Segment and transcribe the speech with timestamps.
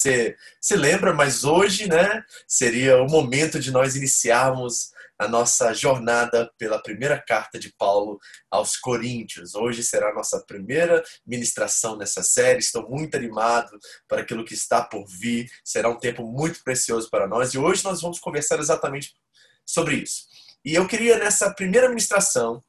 [0.00, 6.50] você se lembra, mas hoje, né, seria o momento de nós iniciarmos a nossa jornada
[6.56, 8.18] pela primeira carta de Paulo
[8.50, 9.54] aos Coríntios.
[9.54, 12.60] Hoje será a nossa primeira ministração nessa série.
[12.60, 13.70] Estou muito animado
[14.08, 15.50] para aquilo que está por vir.
[15.62, 19.12] Será um tempo muito precioso para nós e hoje nós vamos conversar exatamente
[19.66, 20.24] sobre isso.
[20.64, 22.62] E eu queria nessa primeira ministração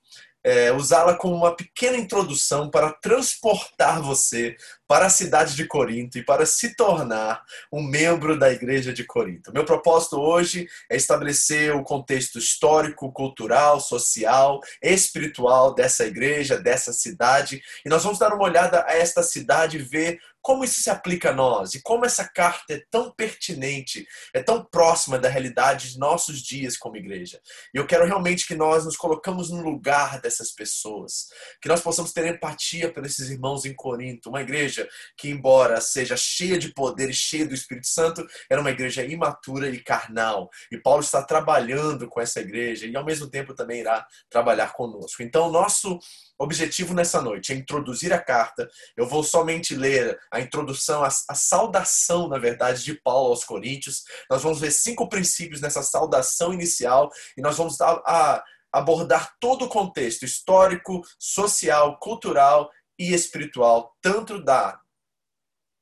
[0.44, 4.56] é, usá-la como uma pequena introdução para transportar você
[4.88, 7.42] para a cidade de Corinto e para se tornar
[7.72, 9.54] um membro da igreja de Corinto.
[9.54, 17.62] Meu propósito hoje é estabelecer o contexto histórico, cultural, social, espiritual dessa igreja, dessa cidade,
[17.86, 21.30] e nós vamos dar uma olhada a esta cidade e ver como isso se aplica
[21.30, 26.00] a nós e como essa carta é tão pertinente, é tão próxima da realidade de
[26.00, 27.40] nossos dias como igreja.
[27.74, 31.28] E eu quero realmente que nós nos colocamos no lugar dessas pessoas,
[31.62, 36.18] que nós possamos ter empatia por esses irmãos em Corinto, uma igreja que, embora seja
[36.18, 40.50] cheia de poder e cheia do Espírito Santo, era uma igreja imatura e carnal.
[40.72, 45.22] E Paulo está trabalhando com essa igreja e, ao mesmo tempo, também irá trabalhar conosco.
[45.22, 46.00] Então, nosso
[46.44, 48.70] objetivo nessa noite é introduzir a carta.
[48.96, 54.04] Eu vou somente ler a introdução, a, a, saudação, na verdade, de Paulo aos Coríntios.
[54.30, 59.66] Nós vamos ver cinco princípios nessa saudação inicial e nós vamos a, a, abordar todo
[59.66, 64.80] o contexto histórico, social, cultural e espiritual, tanto da,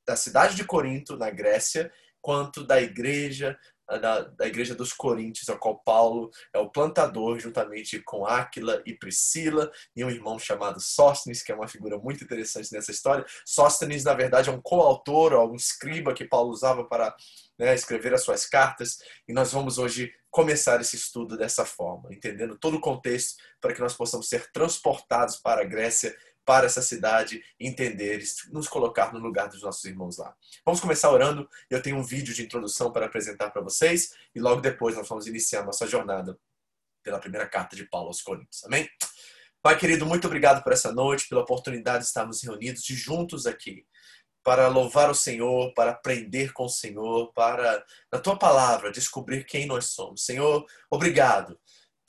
[0.06, 3.58] da cidade de Corinto, na Grécia, quanto da igreja
[3.98, 8.94] da, da igreja dos Coríntios, a qual Paulo é o plantador, juntamente com Áquila e
[8.94, 13.24] Priscila, e um irmão chamado Sóstenes, que é uma figura muito interessante nessa história.
[13.44, 17.14] Sóstenes, na verdade, é um coautor, um escriba que Paulo usava para
[17.58, 22.56] né, escrever as suas cartas, e nós vamos hoje começar esse estudo dessa forma, entendendo
[22.56, 27.42] todo o contexto para que nós possamos ser transportados para a Grécia para essa cidade,
[27.58, 30.34] entender, nos colocar no lugar dos nossos irmãos lá.
[30.64, 31.48] Vamos começar orando.
[31.68, 35.26] Eu tenho um vídeo de introdução para apresentar para vocês e logo depois nós vamos
[35.26, 36.38] iniciar nossa jornada
[37.02, 38.64] pela primeira carta de Paulo aos Coríntios.
[38.64, 38.88] Amém?
[39.62, 43.84] Pai querido, muito obrigado por essa noite, pela oportunidade de estarmos reunidos e juntos aqui
[44.42, 49.66] para louvar o Senhor, para aprender com o Senhor, para, na tua palavra, descobrir quem
[49.66, 50.24] nós somos.
[50.24, 51.58] Senhor, obrigado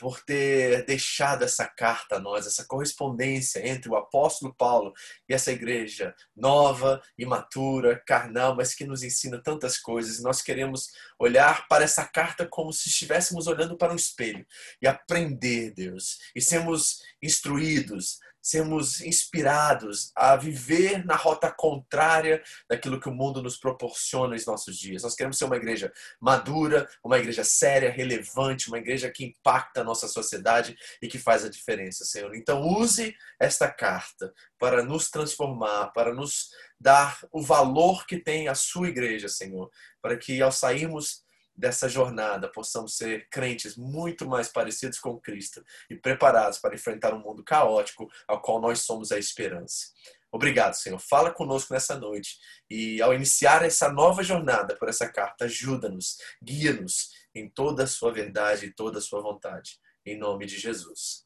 [0.02, 4.94] por ter deixado essa carta a nós, essa correspondência entre o apóstolo Paulo
[5.30, 10.20] e essa igreja nova, imatura, carnal, mas que nos ensina tantas coisas.
[10.20, 14.44] Nós queremos olhar para essa carta como se estivéssemos olhando para um espelho
[14.82, 23.10] e aprender, Deus, e sermos instruídos sermos inspirados a viver na rota contrária daquilo que
[23.10, 25.04] o mundo nos proporciona nos nossos dias.
[25.04, 29.84] Nós queremos ser uma igreja madura, uma igreja séria, relevante, uma igreja que impacta a
[29.84, 32.36] nossa sociedade e que faz a diferença, Senhor.
[32.36, 38.56] Então, use esta carta para nos transformar, para nos dar o valor que tem a
[38.56, 39.70] sua igreja, Senhor,
[40.02, 41.24] para que ao sairmos
[41.56, 47.20] dessa jornada possamos ser crentes muito mais parecidos com Cristo e preparados para enfrentar um
[47.20, 49.88] mundo caótico ao qual nós somos a esperança.
[50.32, 50.98] Obrigado, Senhor.
[50.98, 52.38] Fala conosco nessa noite
[52.70, 58.14] e ao iniciar essa nova jornada por essa carta, ajuda-nos, guia-nos em toda a sua
[58.14, 59.78] verdade e toda a sua vontade.
[60.06, 61.26] Em nome de Jesus.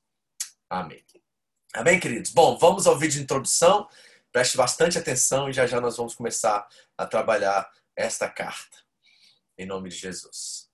[0.69, 1.05] Amém.
[1.73, 2.31] Amém, queridos?
[2.31, 3.87] Bom, vamos ao vídeo de introdução.
[4.31, 8.84] Preste bastante atenção e já já nós vamos começar a trabalhar esta carta.
[9.57, 10.64] Em nome de Jesus.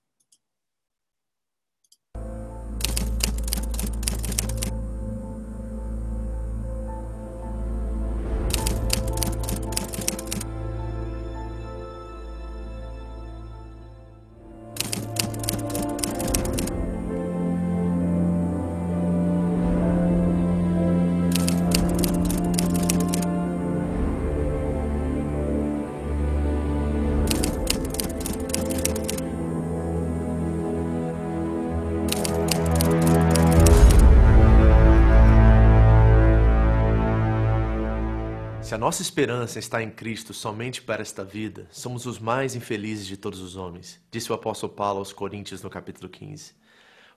[38.72, 43.06] Se a nossa esperança está em Cristo somente para esta vida, somos os mais infelizes
[43.06, 46.54] de todos os homens, disse o apóstolo Paulo aos Coríntios no capítulo 15.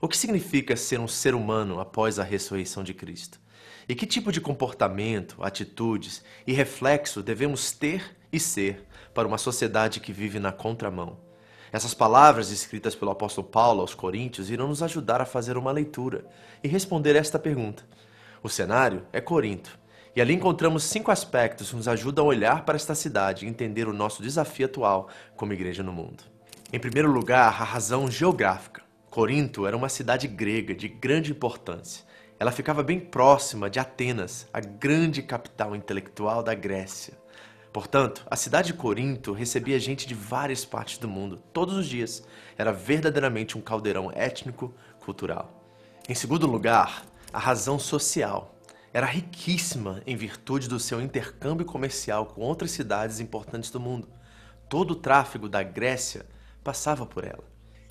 [0.02, 3.40] O que significa ser um ser humano após a ressurreição de Cristo?
[3.88, 10.02] E que tipo de comportamento, atitudes e reflexo devemos ter e ser para uma sociedade
[10.02, 11.18] que vive na contramão?
[11.72, 16.26] Essas palavras escritas pelo apóstolo Paulo aos Coríntios irão nos ajudar a fazer uma leitura
[16.62, 17.88] e responder esta pergunta.
[18.44, 19.85] O cenário é Corinto
[20.16, 23.88] e ali encontramos cinco aspectos que nos ajudam a olhar para esta cidade e entender
[23.88, 26.24] o nosso desafio atual como igreja no mundo.
[26.72, 28.82] Em primeiro lugar, a razão geográfica.
[29.10, 32.06] Corinto era uma cidade grega de grande importância.
[32.40, 37.14] Ela ficava bem próxima de Atenas, a grande capital intelectual da Grécia.
[37.74, 42.26] Portanto, a cidade de Corinto recebia gente de várias partes do mundo, todos os dias.
[42.58, 45.62] Era verdadeiramente um caldeirão étnico-cultural.
[46.08, 47.04] Em segundo lugar,
[47.34, 48.55] a razão social.
[48.96, 54.08] Era riquíssima em virtude do seu intercâmbio comercial com outras cidades importantes do mundo.
[54.70, 56.26] Todo o tráfego da Grécia
[56.64, 57.44] passava por ela.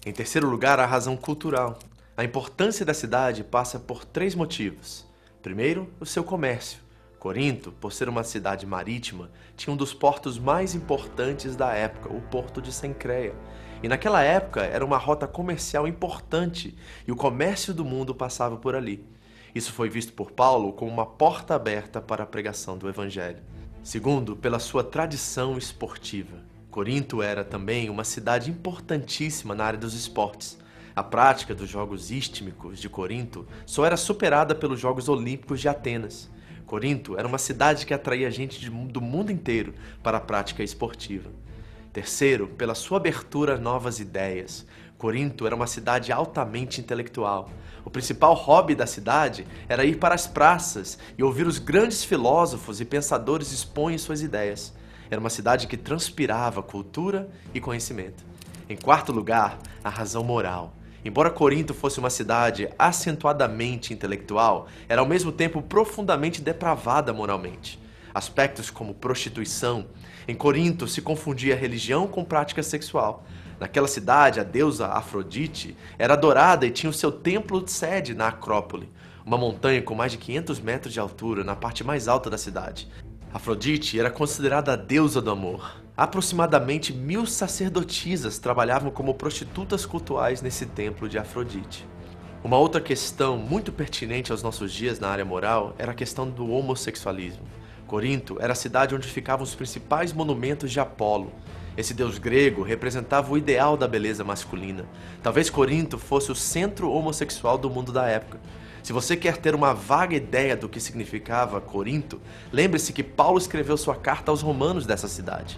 [0.06, 1.78] Em terceiro lugar, a razão cultural.
[2.16, 5.06] A importância da cidade passa por três motivos.
[5.42, 6.78] Primeiro, o seu comércio.
[7.18, 12.22] Corinto, por ser uma cidade marítima, tinha um dos portos mais importantes da época, o
[12.22, 13.34] porto de Sencreia.
[13.82, 16.74] E naquela época era uma rota comercial importante
[17.06, 19.04] e o comércio do mundo passava por ali.
[19.54, 23.38] Isso foi visto por Paulo como uma porta aberta para a pregação do Evangelho.
[23.84, 26.38] Segundo, pela sua tradição esportiva.
[26.70, 30.58] Corinto era também uma cidade importantíssima na área dos esportes.
[30.96, 36.28] A prática dos Jogos Istmicos de Corinto só era superada pelos Jogos Olímpicos de Atenas.
[36.66, 41.30] Corinto era uma cidade que atraía gente do mundo inteiro para a prática esportiva.
[41.92, 44.66] Terceiro, pela sua abertura a novas ideias.
[44.98, 47.50] Corinto era uma cidade altamente intelectual.
[47.84, 52.80] O principal hobby da cidade era ir para as praças e ouvir os grandes filósofos
[52.80, 54.72] e pensadores expõem suas ideias.
[55.10, 58.24] Era uma cidade que transpirava cultura e conhecimento.
[58.68, 60.74] Em quarto lugar, a razão moral.
[61.04, 67.78] Embora Corinto fosse uma cidade acentuadamente intelectual, era ao mesmo tempo profundamente depravada moralmente.
[68.14, 69.86] Aspectos como prostituição.
[70.28, 73.26] Em Corinto se confundia religião com prática sexual.
[73.58, 78.28] Naquela cidade, a deusa Afrodite era adorada e tinha o seu templo de sede na
[78.28, 78.88] Acrópole,
[79.26, 82.88] uma montanha com mais de 500 metros de altura na parte mais alta da cidade.
[83.32, 85.82] Afrodite era considerada a deusa do amor.
[85.96, 91.84] Aproximadamente mil sacerdotisas trabalhavam como prostitutas cultuais nesse templo de Afrodite.
[92.44, 96.48] Uma outra questão muito pertinente aos nossos dias na área moral era a questão do
[96.50, 97.42] homossexualismo.
[97.94, 101.32] Corinto era a cidade onde ficavam os principais monumentos de Apolo.
[101.76, 104.84] Esse deus grego representava o ideal da beleza masculina.
[105.22, 108.40] Talvez Corinto fosse o centro homossexual do mundo da época.
[108.82, 112.20] Se você quer ter uma vaga ideia do que significava Corinto,
[112.52, 115.56] lembre-se que Paulo escreveu sua carta aos romanos dessa cidade.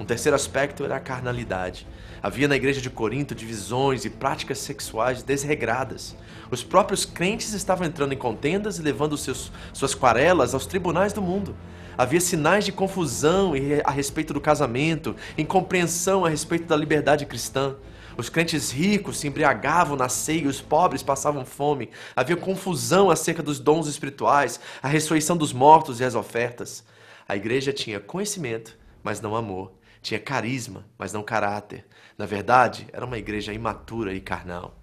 [0.00, 1.86] Um terceiro aspecto era a carnalidade.
[2.22, 6.16] Havia na igreja de Corinto divisões e práticas sexuais desregradas.
[6.50, 11.22] Os próprios crentes estavam entrando em contendas e levando seus, suas quarelas aos tribunais do
[11.22, 11.54] mundo.
[11.96, 13.52] Havia sinais de confusão
[13.84, 17.76] a respeito do casamento, incompreensão a respeito da liberdade cristã.
[18.16, 21.90] Os crentes ricos se embriagavam na ceia e os pobres passavam fome.
[22.16, 26.84] Havia confusão acerca dos dons espirituais, a ressurreição dos mortos e as ofertas.
[27.28, 29.77] A igreja tinha conhecimento, mas não amor.
[30.02, 31.86] Tinha carisma, mas não caráter.
[32.16, 34.78] Na verdade, era uma igreja imatura e carnal.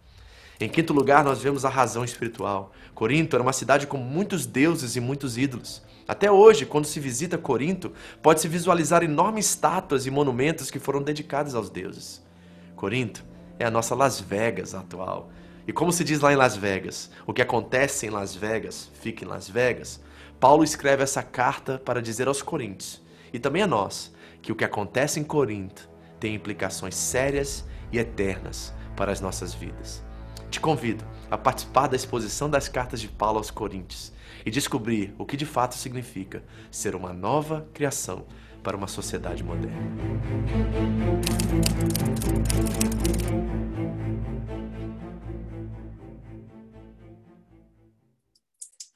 [0.59, 2.71] Em quinto lugar, nós vemos a razão espiritual.
[2.93, 5.83] Corinto era uma cidade com muitos deuses e muitos ídolos.
[6.07, 7.91] Até hoje, quando se visita Corinto,
[8.21, 12.23] pode-se visualizar enormes estátuas e monumentos que foram dedicados aos deuses.
[12.75, 13.25] Corinto
[13.59, 15.29] é a nossa Las Vegas atual.
[15.67, 19.25] E como se diz lá em Las Vegas, o que acontece em Las Vegas fica
[19.25, 19.99] em Las Vegas.
[20.39, 23.01] Paulo escreve essa carta para dizer aos coríntios
[23.33, 24.13] e também a nós
[24.45, 25.89] que o que acontece em Corinto
[26.19, 30.03] tem implicações sérias e eternas para as nossas vidas.
[30.51, 34.13] Te convido a participar da exposição das cartas de Paulo aos Coríntios
[34.45, 38.27] e descobrir o que de fato significa ser uma nova criação
[38.61, 39.81] para uma sociedade moderna.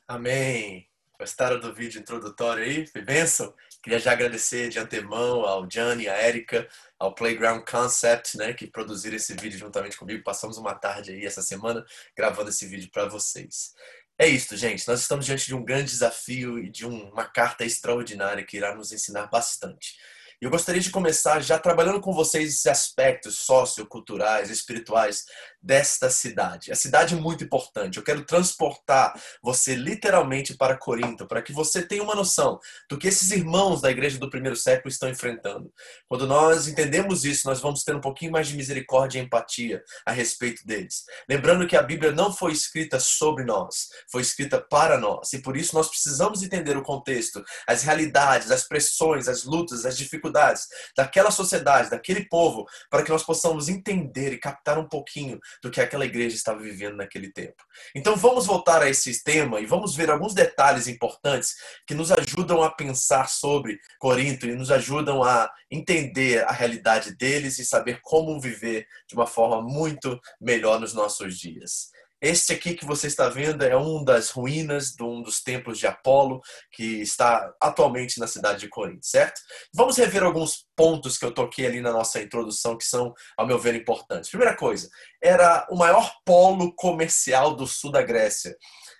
[0.07, 0.87] Amém.
[1.19, 2.85] Gostaram do vídeo introdutório aí?
[2.85, 3.51] Foi bênção?
[3.81, 6.67] Queria já agradecer de antemão ao Gianni, à Erika,
[6.99, 10.23] ao Playground Concept, né, que produziram esse vídeo juntamente comigo.
[10.23, 13.73] Passamos uma tarde aí essa semana gravando esse vídeo para vocês.
[14.17, 14.85] É isso, gente.
[14.85, 18.91] Nós estamos diante de um grande desafio e de uma carta extraordinária que irá nos
[18.91, 19.95] ensinar bastante.
[20.41, 25.25] E eu gostaria de começar já trabalhando com vocês esses aspectos socioculturais, espirituais
[25.61, 26.71] desta cidade.
[26.71, 27.97] A cidade é muito importante.
[27.97, 33.07] Eu quero transportar você literalmente para Corinto, para que você tenha uma noção do que
[33.07, 35.71] esses irmãos da igreja do primeiro século estão enfrentando.
[36.07, 40.11] Quando nós entendemos isso, nós vamos ter um pouquinho mais de misericórdia e empatia a
[40.11, 41.03] respeito deles.
[41.27, 45.33] Lembrando que a Bíblia não foi escrita sobre nós, foi escrita para nós.
[45.33, 49.97] E por isso nós precisamos entender o contexto, as realidades, as pressões, as lutas, as
[49.97, 55.69] dificuldades daquela sociedade, daquele povo, para que nós possamos entender e captar um pouquinho do
[55.71, 57.63] que aquela igreja estava vivendo naquele tempo.
[57.95, 62.63] Então vamos voltar a esse tema e vamos ver alguns detalhes importantes que nos ajudam
[62.63, 68.39] a pensar sobre Corinto e nos ajudam a entender a realidade deles e saber como
[68.39, 71.91] viver de uma forma muito melhor nos nossos dias.
[72.21, 75.87] Este aqui que você está vendo é um das ruínas de um dos templos de
[75.87, 79.39] Apolo, que está atualmente na cidade de Corinto, certo?
[79.73, 83.57] Vamos rever alguns pontos que eu toquei ali na nossa introdução, que são, ao meu
[83.57, 84.29] ver, importantes.
[84.29, 84.89] Primeira coisa,
[85.23, 88.55] era o maior polo comercial do sul da Grécia,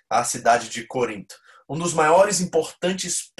[0.08, 1.34] a cidade de Corinto
[1.70, 3.32] um dos maiores importantes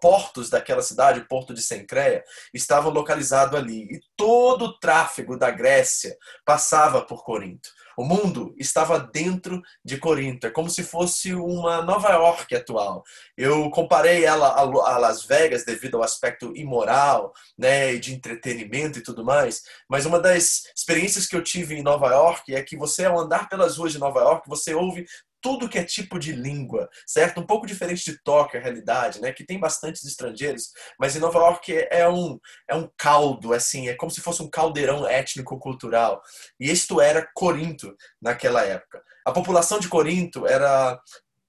[0.00, 2.24] portos daquela cidade, o Porto de Sencreia,
[2.54, 3.82] estava localizado ali.
[3.82, 7.68] E todo o tráfego da Grécia passava por Corinto.
[7.96, 10.46] O mundo estava dentro de Corinto.
[10.46, 13.04] É como se fosse uma Nova York atual.
[13.36, 19.24] Eu comparei ela a Las Vegas devido ao aspecto imoral, né, de entretenimento e tudo
[19.24, 19.62] mais.
[19.88, 23.48] Mas uma das experiências que eu tive em Nova York é que você, ao andar
[23.48, 25.06] pelas ruas de Nova York, você ouve
[25.44, 27.38] tudo que é tipo de língua, certo?
[27.38, 29.30] Um pouco diferente de Tóquio, a realidade, né?
[29.30, 33.94] Que tem bastantes estrangeiros, mas em Nova York é um, é um caldo, assim, é
[33.94, 36.22] como se fosse um caldeirão étnico-cultural.
[36.58, 39.02] E isto era Corinto naquela época.
[39.22, 40.98] A população de Corinto era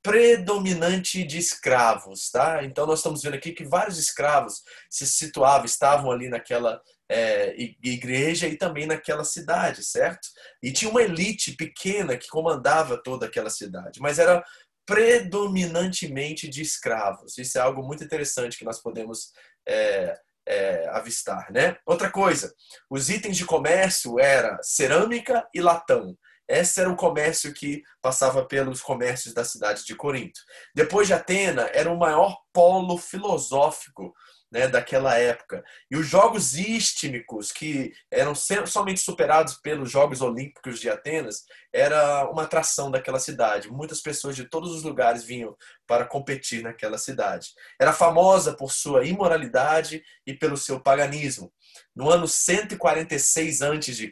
[0.04, 2.66] predominante de escravos, tá?
[2.66, 8.48] Então nós estamos vendo aqui que vários escravos se situavam, estavam ali naquela é, igreja
[8.48, 10.28] e também naquela cidade, certo?
[10.62, 14.44] E tinha uma elite pequena que comandava toda aquela cidade, mas era
[14.86, 17.38] predominantemente de escravos.
[17.38, 19.32] Isso é algo muito interessante que nós podemos
[19.68, 21.78] é, é, avistar, né?
[21.86, 22.54] Outra coisa,
[22.90, 26.16] os itens de comércio era cerâmica e latão.
[26.48, 30.40] Esse era o comércio que passava pelos comércios da cidade de Corinto.
[30.76, 34.14] Depois de Atena, era o maior polo filosófico
[34.56, 35.66] né, daquela época.
[35.92, 41.44] E os Jogos Istmicos, que eram somente superados pelos Jogos Olímpicos de Atenas,
[41.74, 43.70] era uma atração daquela cidade.
[43.70, 47.50] Muitas pessoas de todos os lugares vinham para competir naquela cidade.
[47.78, 51.52] Era famosa por sua imoralidade e pelo seu paganismo.
[51.96, 54.12] No ano 146 a.C.,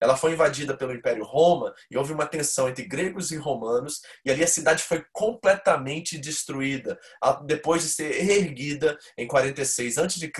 [0.00, 4.30] ela foi invadida pelo Império Roma e houve uma tensão entre gregos e romanos, e
[4.30, 6.98] ali a cidade foi completamente destruída,
[7.44, 10.32] depois de ser erguida em 46 a.C.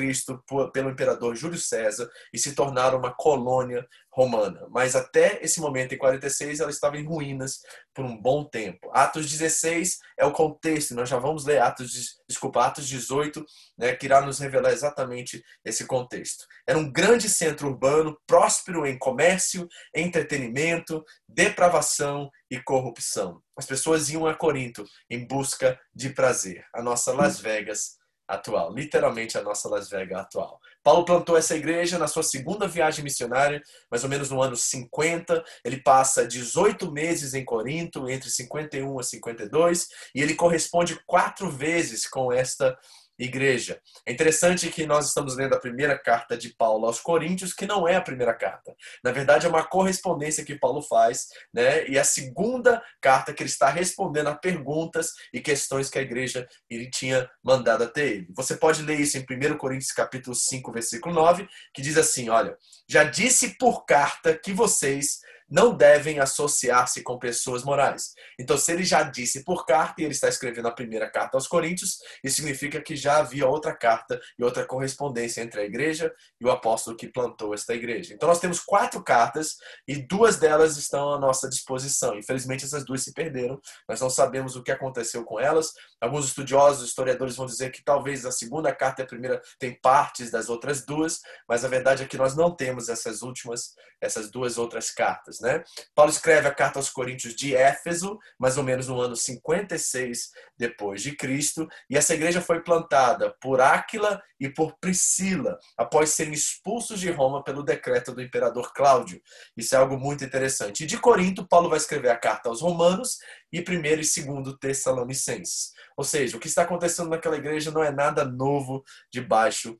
[0.72, 4.66] pelo imperador Júlio César e se tornar uma colônia romana.
[4.70, 7.60] Mas até esse momento, em 46, ela estava em ruínas
[7.94, 8.90] por um bom tempo.
[8.92, 13.44] Atos 16 é o contexto, nós já vamos ler Atos, desculpa, Atos 18,
[13.78, 16.44] né, que irá nos revelar exatamente esse contexto.
[16.66, 23.40] Era um grande centro urbano, próspero em comércio, entretenimento, depravação e corrupção.
[23.56, 26.64] As pessoas iam a Corinto em busca de prazer.
[26.74, 28.00] A nossa Las Vegas
[28.30, 30.60] atual, literalmente a nossa Las Vegas atual.
[30.82, 35.44] Paulo plantou essa igreja na sua segunda viagem missionária, mais ou menos no ano 50.
[35.64, 42.08] Ele passa 18 meses em Corinto, entre 51 a 52, e ele corresponde quatro vezes
[42.08, 42.78] com esta
[43.24, 43.80] igreja.
[44.06, 47.86] É interessante que nós estamos lendo a primeira carta de Paulo aos Coríntios, que não
[47.86, 48.74] é a primeira carta.
[49.04, 51.86] Na verdade, é uma correspondência que Paulo faz, né?
[51.86, 56.48] E a segunda carta que ele está respondendo a perguntas e questões que a igreja
[56.68, 58.28] ele tinha mandado até ele.
[58.34, 62.56] Você pode ler isso em 1 Coríntios capítulo 5, versículo 9, que diz assim, olha:
[62.88, 65.20] "Já disse por carta que vocês
[65.50, 68.14] não devem associar-se com pessoas morais.
[68.38, 71.48] Então, se ele já disse por carta e ele está escrevendo a primeira carta aos
[71.48, 76.44] Coríntios, isso significa que já havia outra carta e outra correspondência entre a igreja e
[76.44, 78.14] o apóstolo que plantou esta igreja.
[78.14, 79.56] Então, nós temos quatro cartas
[79.88, 82.16] e duas delas estão à nossa disposição.
[82.16, 83.60] Infelizmente, essas duas se perderam.
[83.88, 85.72] Nós não sabemos o que aconteceu com elas.
[86.00, 90.30] Alguns estudiosos, historiadores vão dizer que talvez a segunda carta e a primeira tem partes
[90.30, 94.58] das outras duas, mas a verdade é que nós não temos essas últimas, essas duas
[94.58, 95.39] outras cartas.
[95.40, 95.62] Né?
[95.94, 101.02] Paulo escreve a carta aos Coríntios de Éfeso, mais ou menos no ano 56 depois
[101.02, 107.00] de Cristo, e essa igreja foi plantada por Áquila e por Priscila, após serem expulsos
[107.00, 109.20] de Roma pelo decreto do imperador Cláudio.
[109.56, 110.84] Isso é algo muito interessante.
[110.84, 113.18] E de Corinto, Paulo vai escrever a carta aos Romanos
[113.52, 115.72] e primeiro e segundo Tessalonicenses.
[115.96, 118.82] Ou seja, o que está acontecendo naquela igreja não é nada novo
[119.12, 119.78] debaixo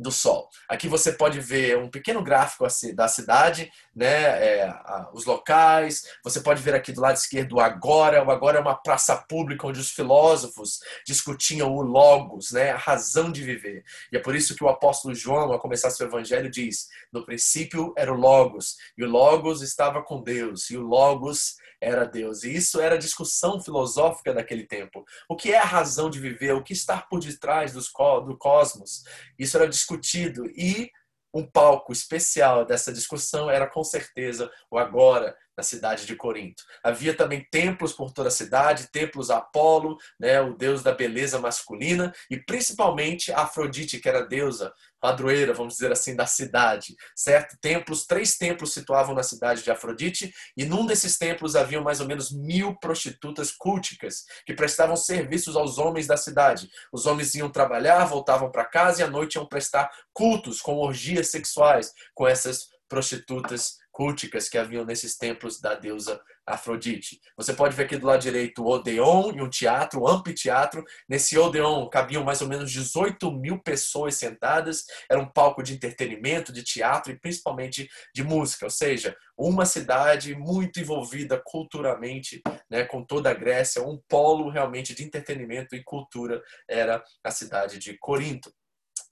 [0.00, 0.48] do Sol.
[0.66, 4.74] Aqui você pode ver um pequeno gráfico da cidade, né, é,
[5.12, 6.04] os locais.
[6.24, 8.24] Você pode ver aqui do lado esquerdo o Agora.
[8.24, 13.30] O Agora é uma praça pública onde os filósofos discutiam o Logos, né, a razão
[13.30, 13.84] de viver.
[14.10, 17.92] E é por isso que o apóstolo João, ao começar seu evangelho, diz: no princípio
[17.96, 22.44] era o Logos, e o Logos estava com Deus, e o Logos era Deus.
[22.44, 25.04] E isso era a discussão filosófica daquele tempo.
[25.28, 26.52] O que é a razão de viver?
[26.52, 29.04] O que está por detrás do cosmos?
[29.38, 30.90] Isso era discutido e
[31.32, 36.64] um palco especial dessa discussão era com certeza o agora na cidade de Corinto.
[36.82, 41.38] Havia também templos por toda a cidade, templos a Apolo, né, o deus da beleza
[41.38, 47.56] masculina, e principalmente Afrodite, que era deusa padroeira, vamos dizer assim, da cidade, certo?
[47.60, 52.06] Templos, três templos situavam na cidade de Afrodite, e num desses templos haviam mais ou
[52.06, 56.68] menos mil prostitutas culticas que prestavam serviços aos homens da cidade.
[56.92, 61.30] Os homens iam trabalhar, voltavam para casa e à noite iam prestar cultos com orgias
[61.30, 67.20] sexuais com essas prostitutas culticas que haviam nesses templos da deusa Afrodite.
[67.36, 70.82] Você pode ver aqui do lado direito o Odeon e um teatro, um anfiteatro.
[71.06, 74.86] Nesse Odeon cabiam mais ou menos 18 mil pessoas sentadas.
[75.06, 78.64] Era um palco de entretenimento, de teatro e principalmente de música.
[78.64, 82.40] Ou seja, uma cidade muito envolvida culturalmente
[82.70, 83.82] né, com toda a Grécia.
[83.82, 88.50] Um polo realmente de entretenimento e cultura era a cidade de Corinto.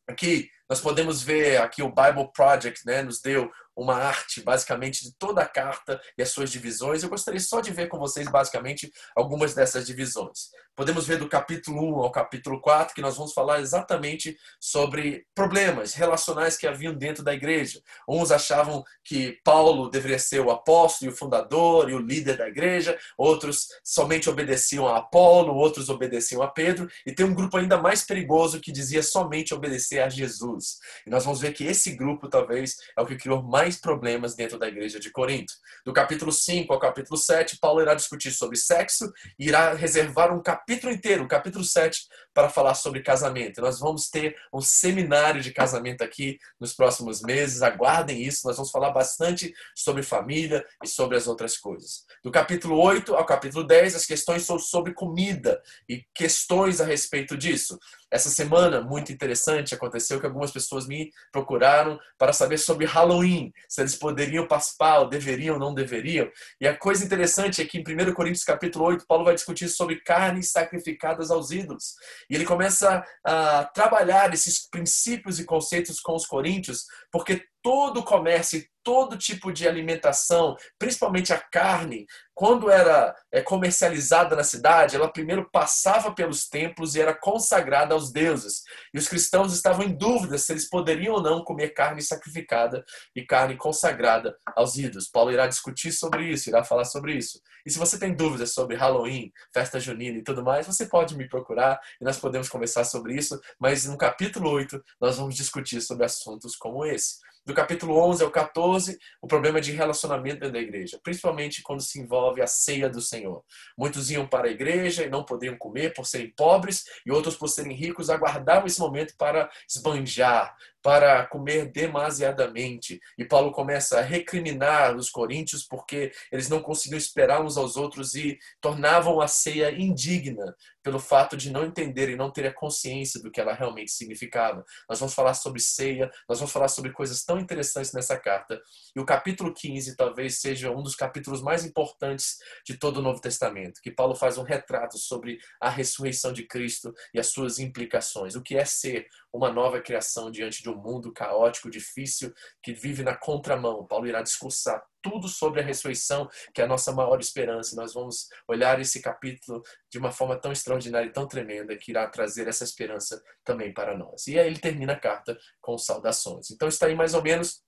[0.09, 5.13] Aqui nós podemos ver aqui o Bible Project, né, nos deu uma arte basicamente de
[5.13, 7.03] toda a carta e as suas divisões.
[7.03, 10.51] Eu gostaria só de ver com vocês basicamente algumas dessas divisões.
[10.75, 15.95] Podemos ver do capítulo 1 ao capítulo 4 que nós vamos falar exatamente sobre problemas
[15.95, 17.81] relacionais que haviam dentro da igreja.
[18.09, 22.49] Uns achavam que Paulo deveria ser o apóstolo e o fundador e o líder da
[22.49, 27.77] igreja, outros somente obedeciam a Apolo, outros obedeciam a Pedro, e tem um grupo ainda
[27.77, 30.58] mais perigoso que dizia somente obedecer a Jesus.
[31.07, 34.59] E nós vamos ver que esse grupo talvez é o que criou mais problemas dentro
[34.59, 35.53] da igreja de Corinto.
[35.85, 40.43] Do capítulo 5 ao capítulo 7, Paulo irá discutir sobre sexo e irá reservar um
[40.43, 42.07] capítulo inteiro, o capítulo 7,
[42.39, 43.61] para falar sobre casamento.
[43.61, 48.71] Nós vamos ter um seminário de casamento aqui nos próximos meses, aguardem isso, nós vamos
[48.71, 52.05] falar bastante sobre família e sobre as outras coisas.
[52.23, 57.37] Do capítulo 8 ao capítulo 10, as questões são sobre comida e questões a respeito
[57.37, 57.77] disso.
[58.11, 63.83] Essa semana, muito interessante, aconteceu que algumas pessoas me procuraram para saber sobre Halloween, se
[63.83, 66.31] eles poderiam participar, ou deveriam ou não deveriam.
[66.59, 69.97] E a coisa interessante é que em 1 Coríntios capítulo 8, Paulo vai discutir sobre
[69.97, 71.97] carnes sacrificadas aos ídolos.
[72.29, 78.59] E ele começa a trabalhar esses princípios e conceitos com os coríntios, porque todo comércio
[78.59, 82.07] e todo tipo de alimentação, principalmente a carne,
[82.39, 88.13] quando era é, comercializada na cidade, ela primeiro passava pelos templos e era consagrada aos
[88.13, 88.63] deuses.
[88.95, 93.27] E os cristãos estavam em dúvida se eles poderiam ou não comer carne sacrificada e
[93.27, 95.09] carne consagrada aos ídolos.
[95.09, 97.41] Paulo irá discutir sobre isso, irá falar sobre isso.
[97.67, 101.29] E se você tem dúvidas sobre Halloween, festa junina e tudo mais, você pode me
[101.29, 103.37] procurar e nós podemos conversar sobre isso.
[103.59, 107.17] Mas no capítulo 8, nós vamos discutir sobre assuntos como esse
[107.49, 111.99] do capítulo 11 ao 14, o problema de relacionamento dentro da igreja, principalmente quando se
[111.99, 113.45] envolve a ceia do Senhor.
[113.77, 117.49] Muitos iam para a igreja e não podiam comer por serem pobres, e outros, por
[117.49, 120.55] serem ricos, aguardavam esse momento para esbanjar,
[120.89, 122.99] para comer demasiadamente.
[123.19, 128.15] E Paulo começa a recriminar os coríntios porque eles não conseguiam esperar uns aos outros
[128.15, 133.31] e tornavam a ceia indigna pelo fato de não entenderem, não terem a consciência do
[133.31, 134.65] que ela realmente significava.
[134.89, 138.59] Nós vamos falar sobre ceia, nós vamos falar sobre coisas tão interessantes nessa carta.
[138.97, 143.21] E o capítulo 15 talvez seja um dos capítulos mais importantes de todo o Novo
[143.21, 148.35] Testamento, que Paulo faz um retrato sobre a ressurreição de Cristo e as suas implicações.
[148.35, 153.03] O que é ser uma nova criação diante de um mundo caótico, difícil, que vive
[153.03, 153.87] na contramão.
[153.87, 157.77] Paulo irá discursar tudo sobre a ressurreição, que é a nossa maior esperança.
[157.77, 162.07] Nós vamos olhar esse capítulo de uma forma tão extraordinária e tão tremenda que irá
[162.09, 164.27] trazer essa esperança também para nós.
[164.27, 166.51] E aí ele termina a carta com saudações.
[166.51, 167.63] Então está aí mais ou menos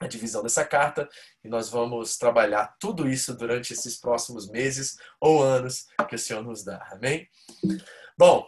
[0.00, 1.08] a divisão dessa carta
[1.42, 6.42] e nós vamos trabalhar tudo isso durante esses próximos meses ou anos que o Senhor
[6.42, 6.86] nos dá.
[6.92, 7.26] Amém?
[8.18, 8.46] Bom,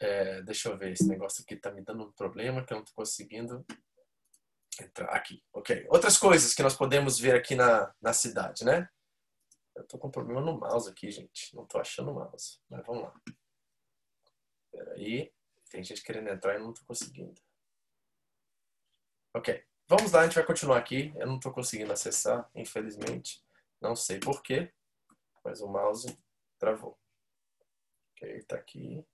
[0.00, 2.84] é, deixa eu ver, esse negócio aqui tá me dando um problema que eu não
[2.84, 3.64] tô conseguindo
[4.80, 5.44] entrar aqui.
[5.52, 5.86] Ok.
[5.90, 8.88] Outras coisas que nós podemos ver aqui na, na cidade, né?
[9.76, 11.54] Eu tô com problema no mouse aqui, gente.
[11.54, 12.58] Não tô achando o mouse.
[12.68, 13.20] Mas vamos lá.
[14.70, 15.30] Peraí.
[15.68, 17.40] Tem gente querendo entrar e não tô conseguindo.
[19.34, 19.62] Ok.
[19.86, 21.12] Vamos lá, a gente vai continuar aqui.
[21.16, 23.44] Eu não tô conseguindo acessar, infelizmente.
[23.80, 24.72] Não sei porquê,
[25.44, 26.18] mas o mouse
[26.58, 26.98] travou.
[28.12, 29.04] Ok, tá aqui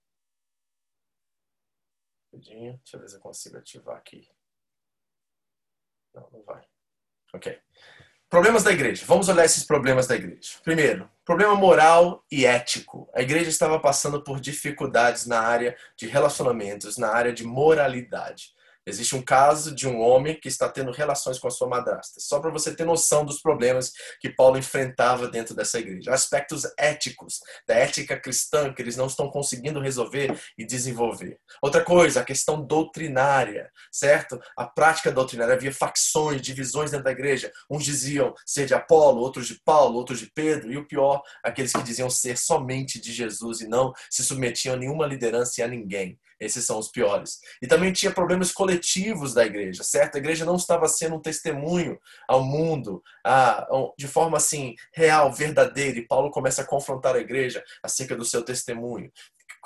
[2.37, 2.79] rapidinho.
[2.83, 4.29] Deixa eu ver se eu consigo ativar aqui.
[6.15, 6.63] Não, não vai.
[7.35, 7.59] Ok.
[8.29, 9.05] Problemas da igreja.
[9.07, 10.59] Vamos olhar esses problemas da igreja.
[10.65, 13.09] Primeiro, problema moral e ético.
[13.15, 18.55] A igreja estava passando por dificuldades na área de relacionamentos, na área de moralidade.
[18.87, 22.21] Existe um caso de um homem que está tendo relações com a sua madrasta.
[22.21, 26.13] Só para você ter noção dos problemas que Paulo enfrentava dentro dessa igreja.
[26.13, 31.41] Aspectos éticos, da ética cristã, que eles não estão conseguindo resolver e desenvolver.
[31.61, 34.41] Outra coisa, a questão doutrinária, certo?
[34.57, 35.55] A prática doutrinária.
[35.55, 37.53] Havia facções, divisões dentro da igreja.
[37.69, 40.73] Uns diziam ser de Apolo, outros de Paulo, outros de Pedro.
[40.73, 44.79] E o pior, aqueles que diziam ser somente de Jesus e não se submetiam a
[44.79, 46.19] nenhuma liderança e a ninguém.
[46.39, 47.41] Esses são os piores.
[47.63, 50.17] E também tinha problemas coletivos da igreja, certo?
[50.17, 53.67] A igreja não estava sendo um testemunho ao mundo a,
[53.99, 55.99] de forma assim real, verdadeira.
[55.99, 59.11] E Paulo começa a confrontar a igreja acerca do seu testemunho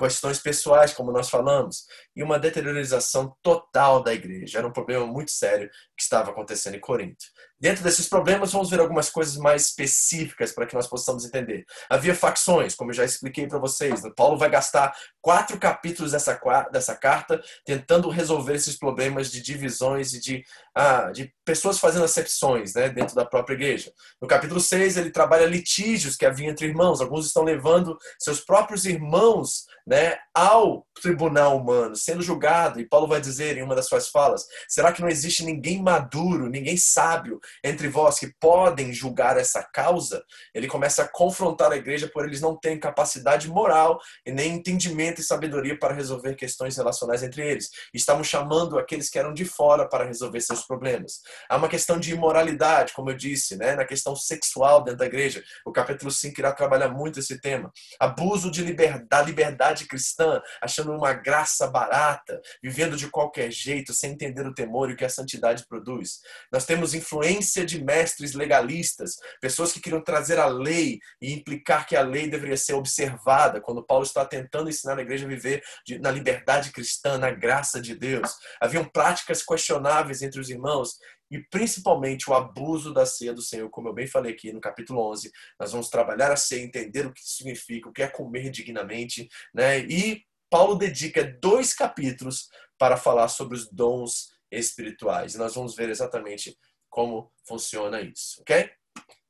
[0.01, 4.59] questões pessoais, como nós falamos, e uma deteriorização total da igreja.
[4.59, 7.27] Era um problema muito sério que estava acontecendo em Corinto.
[7.61, 11.67] Dentro desses problemas, vamos ver algumas coisas mais específicas para que nós possamos entender.
[11.91, 14.01] Havia facções, como eu já expliquei para vocês.
[14.17, 16.41] Paulo vai gastar quatro capítulos dessa,
[16.73, 20.45] dessa carta tentando resolver esses problemas de divisões e de,
[20.75, 23.93] ah, de pessoas fazendo acepções né, dentro da própria igreja.
[24.23, 27.03] No capítulo 6, ele trabalha litígios que havia entre irmãos.
[27.03, 32.79] Alguns estão levando seus próprios irmãos né, ao tribunal humano, sendo julgado.
[32.79, 36.49] E Paulo vai dizer em uma das suas falas: será que não existe ninguém maduro,
[36.49, 40.23] ninguém sábio entre vós que podem julgar essa causa,
[40.55, 45.21] ele começa a confrontar a igreja por eles não terem capacidade moral e nem entendimento
[45.21, 47.69] e sabedoria para resolver questões relacionais entre eles.
[47.93, 51.21] Estavam chamando aqueles que eram de fora para resolver seus problemas.
[51.49, 55.43] Há uma questão de imoralidade, como eu disse, né, na questão sexual dentro da igreja.
[55.67, 57.73] O capítulo 5 irá trabalhar muito esse tema.
[57.99, 64.13] Abuso de liberdade, da liberdade cristã, achando uma graça barata, vivendo de qualquer jeito, sem
[64.13, 66.21] entender o temor e o que a santidade produz.
[66.53, 71.87] Nós temos influência influência de mestres legalistas, pessoas que queriam trazer a lei e implicar
[71.87, 75.63] que a lei deveria ser observada, quando Paulo está tentando ensinar a igreja a viver
[76.01, 78.37] na liberdade cristã, na graça de Deus.
[78.61, 80.99] Haviam práticas questionáveis entre os irmãos
[81.31, 85.01] e principalmente o abuso da ceia do Senhor, como eu bem falei aqui no capítulo
[85.11, 85.31] 11.
[85.59, 89.79] Nós vamos trabalhar a ceia, entender o que significa, o que é comer dignamente, né?
[89.81, 95.35] E Paulo dedica dois capítulos para falar sobre os dons espirituais.
[95.35, 98.69] E nós vamos ver exatamente como funciona isso, ok?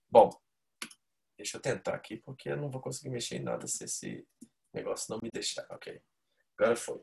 [0.08, 0.30] Bom,
[1.36, 4.26] deixa eu tentar aqui, porque eu não vou conseguir mexer em nada se esse
[4.72, 6.00] negócio não me deixar, ok?
[6.58, 7.00] Agora foi.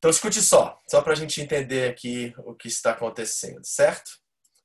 [0.00, 4.10] Então escute só, só para a gente entender aqui o que está acontecendo, certo?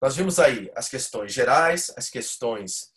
[0.01, 2.89] Nós vimos aí as questões gerais, as questões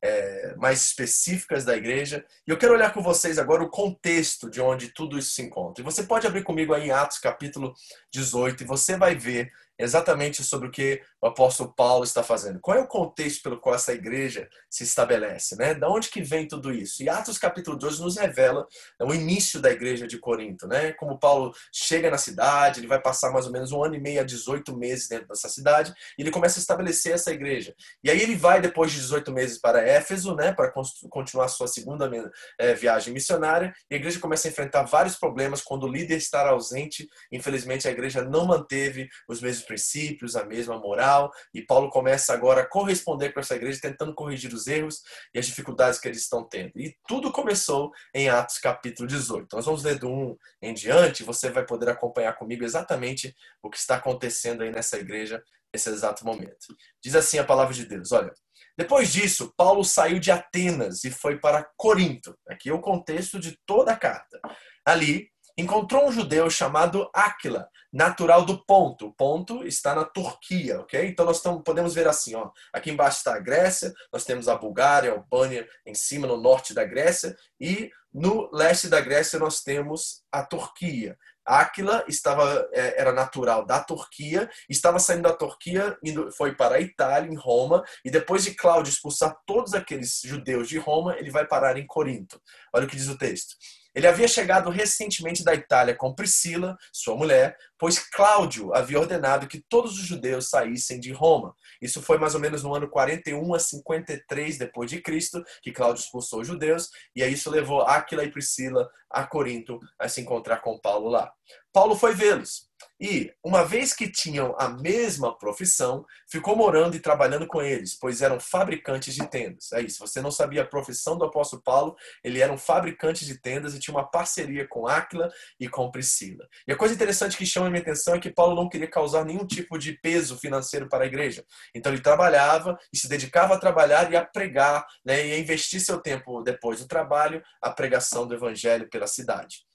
[0.00, 2.24] é, mais específicas da igreja.
[2.46, 5.82] E eu quero olhar com vocês agora o contexto de onde tudo isso se encontra.
[5.82, 7.74] E você pode abrir comigo aí em Atos capítulo
[8.12, 9.50] 18 e você vai ver
[9.82, 12.60] exatamente sobre o que o apóstolo Paulo está fazendo.
[12.60, 15.56] Qual é o contexto pelo qual essa igreja se estabelece?
[15.56, 15.74] Né?
[15.74, 17.02] Da onde que vem tudo isso?
[17.02, 18.66] E Atos capítulo 12 nos revela
[19.00, 20.66] o início da igreja de Corinto.
[20.66, 20.92] Né?
[20.92, 24.20] Como Paulo chega na cidade, ele vai passar mais ou menos um ano e meio
[24.20, 27.74] a 18 meses dentro dessa cidade, e ele começa a estabelecer essa igreja.
[28.02, 30.52] E aí ele vai, depois de 18 meses, para Éfeso, né?
[30.52, 30.72] para
[31.08, 32.10] continuar sua segunda
[32.58, 36.48] é, viagem missionária, e a igreja começa a enfrentar vários problemas quando o líder está
[36.48, 37.08] ausente.
[37.30, 42.62] Infelizmente, a igreja não manteve os mesmos princípios, a mesma moral, e Paulo começa agora
[42.62, 45.00] a corresponder com essa igreja, tentando corrigir os erros
[45.32, 46.72] e as dificuldades que eles estão tendo.
[46.76, 49.46] E tudo começou em Atos capítulo 18.
[49.54, 53.78] Nós vamos ler do 1 em diante, você vai poder acompanhar comigo exatamente o que
[53.78, 55.40] está acontecendo aí nessa igreja
[55.72, 56.66] nesse exato momento.
[57.00, 58.32] Diz assim a palavra de Deus, olha,
[58.76, 62.36] depois disso, Paulo saiu de Atenas e foi para Corinto.
[62.48, 64.40] Aqui é o contexto de toda a carta.
[64.84, 65.30] Ali,
[65.60, 69.06] encontrou um judeu chamado Áquila, natural do Ponto.
[69.06, 71.06] O Ponto está na Turquia, ok?
[71.06, 72.50] Então nós tamo, podemos ver assim, ó.
[72.72, 76.72] Aqui embaixo está a Grécia, nós temos a Bulgária, a Albânia em cima, no norte
[76.72, 81.16] da Grécia, e no leste da Grécia nós temos a Turquia.
[81.44, 86.80] Áquila estava é, era natural da Turquia, estava saindo da Turquia, indo, foi para a
[86.80, 91.46] Itália, em Roma, e depois de Cláudio expulsar todos aqueles judeus de Roma, ele vai
[91.46, 92.40] parar em Corinto.
[92.72, 93.56] Olha o que diz o texto.
[93.94, 99.64] Ele havia chegado recentemente da Itália com Priscila, sua mulher, pois Cláudio havia ordenado que
[99.68, 101.54] todos os judeus saíssem de Roma.
[101.82, 106.02] Isso foi mais ou menos no ano 41 a 53 depois de Cristo, que Cláudio
[106.02, 110.58] expulsou os judeus, e aí isso levou Áquila e Priscila a Corinto a se encontrar
[110.58, 111.32] com Paulo lá.
[111.72, 112.69] Paulo foi vê-los.
[113.00, 118.20] E, uma vez que tinham a mesma profissão, ficou morando e trabalhando com eles, pois
[118.20, 119.72] eram fabricantes de tendas.
[119.72, 123.40] É isso, você não sabia a profissão do apóstolo Paulo, ele era um fabricante de
[123.40, 126.46] tendas e tinha uma parceria com Áquila e com Priscila.
[126.68, 129.24] E a coisa interessante que chama a minha atenção é que Paulo não queria causar
[129.24, 131.44] nenhum tipo de peso financeiro para a igreja.
[131.74, 135.80] Então ele trabalhava e se dedicava a trabalhar e a pregar, né, e a investir
[135.80, 139.69] seu tempo depois do trabalho, a pregação do evangelho pela cidade.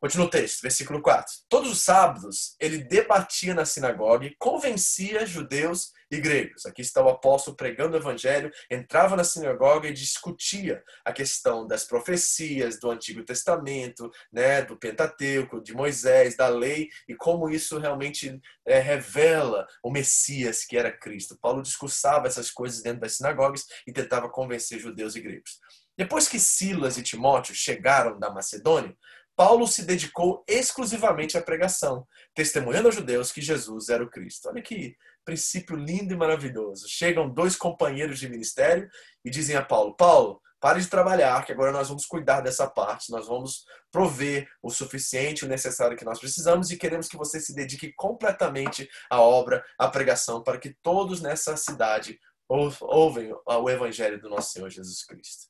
[0.00, 1.30] Continua o texto, versículo 4.
[1.46, 6.64] Todos os sábados ele debatia na sinagoga e convencia judeus e gregos.
[6.64, 11.84] Aqui está o apóstolo pregando o evangelho, entrava na sinagoga e discutia a questão das
[11.84, 18.40] profecias do Antigo Testamento, né, do Pentateuco, de Moisés, da lei e como isso realmente
[18.66, 21.38] é, revela o Messias que era Cristo.
[21.38, 25.60] Paulo discursava essas coisas dentro das sinagogas e tentava convencer judeus e gregos.
[26.00, 28.96] Depois que Silas e Timóteo chegaram da Macedônia,
[29.40, 34.50] Paulo se dedicou exclusivamente à pregação, testemunhando aos judeus que Jesus era o Cristo.
[34.50, 36.86] Olha que princípio lindo e maravilhoso.
[36.86, 38.86] Chegam dois companheiros de ministério
[39.24, 43.10] e dizem a Paulo: Paulo, pare de trabalhar, que agora nós vamos cuidar dessa parte,
[43.10, 47.54] nós vamos prover o suficiente, o necessário que nós precisamos e queremos que você se
[47.54, 54.28] dedique completamente à obra, à pregação, para que todos nessa cidade ouvem o evangelho do
[54.28, 55.49] nosso Senhor Jesus Cristo.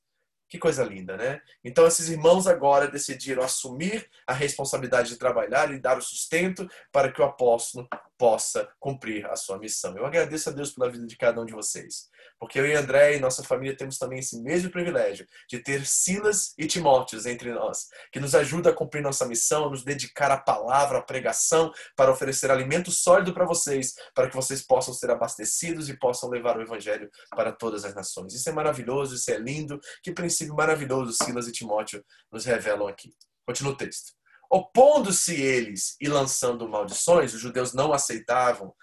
[0.51, 1.41] Que coisa linda, né?
[1.63, 7.13] Então, esses irmãos agora decidiram assumir a responsabilidade de trabalhar e dar o sustento para
[7.13, 9.97] que o apóstolo possa cumprir a sua missão.
[9.97, 12.11] Eu agradeço a Deus pela vida de cada um de vocês,
[12.41, 16.55] porque eu e André e nossa família temos também esse mesmo privilégio de ter Silas
[16.57, 20.39] e Timóteos entre nós, que nos ajuda a cumprir nossa missão, a nos dedicar à
[20.39, 25.91] palavra, à pregação, para oferecer alimento sólido para vocês, para que vocês possam ser abastecidos
[25.91, 28.33] e possam levar o evangelho para todas as nações.
[28.33, 29.79] Isso é maravilhoso, isso é lindo.
[30.03, 33.15] Que princípio maravilhoso Silas e Timóteo nos revelam aqui.
[33.47, 34.20] Continua o texto.
[34.53, 38.75] Opondo-se eles e lançando maldições, os judeus não aceitavam,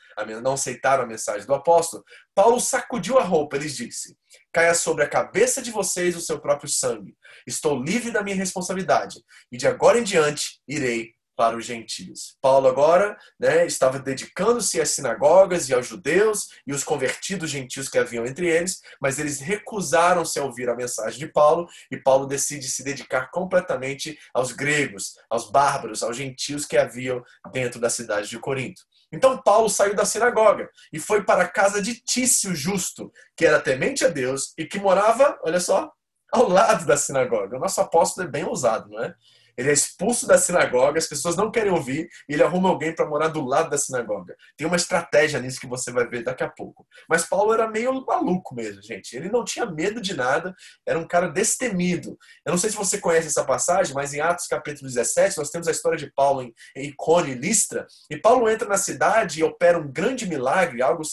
[0.42, 2.06] não aceitaram a mensagem do apóstolo.
[2.34, 4.18] Paulo sacudiu a roupa, eles disse:
[4.54, 7.18] Caia sobre a cabeça de vocês o seu próprio sangue.
[7.46, 12.36] Estou livre da minha responsabilidade e de agora em diante irei para os gentios.
[12.42, 18.00] Paulo agora né, estava dedicando-se às sinagogas e aos judeus e os convertidos gentios que
[18.00, 22.68] haviam entre eles, mas eles recusaram-se a ouvir a mensagem de Paulo e Paulo decide
[22.68, 27.24] se dedicar completamente aos gregos, aos bárbaros, aos gentios que haviam
[27.54, 28.82] dentro da cidade de Corinto.
[29.12, 33.62] Então Paulo saiu da sinagoga e foi para a casa de Tício Justo, que era
[33.62, 35.92] temente a Deus e que morava, olha só,
[36.32, 37.58] ao lado da sinagoga.
[37.58, 39.14] O nosso apóstolo é bem ousado, não é?
[39.58, 43.08] Ele é expulso da sinagoga, as pessoas não querem ouvir, e ele arruma alguém para
[43.08, 44.36] morar do lado da sinagoga.
[44.56, 46.86] Tem uma estratégia nisso que você vai ver daqui a pouco.
[47.10, 49.16] Mas Paulo era meio maluco mesmo, gente.
[49.16, 52.18] Ele não tinha medo de nada, era um cara destemido.
[52.46, 55.68] Eu não sei se você conhece essa passagem, mas em Atos capítulo 17, nós temos
[55.68, 59.78] a história de Paulo em Icone e Listra, e Paulo entra na cidade e opera
[59.78, 61.04] um grande milagre, algo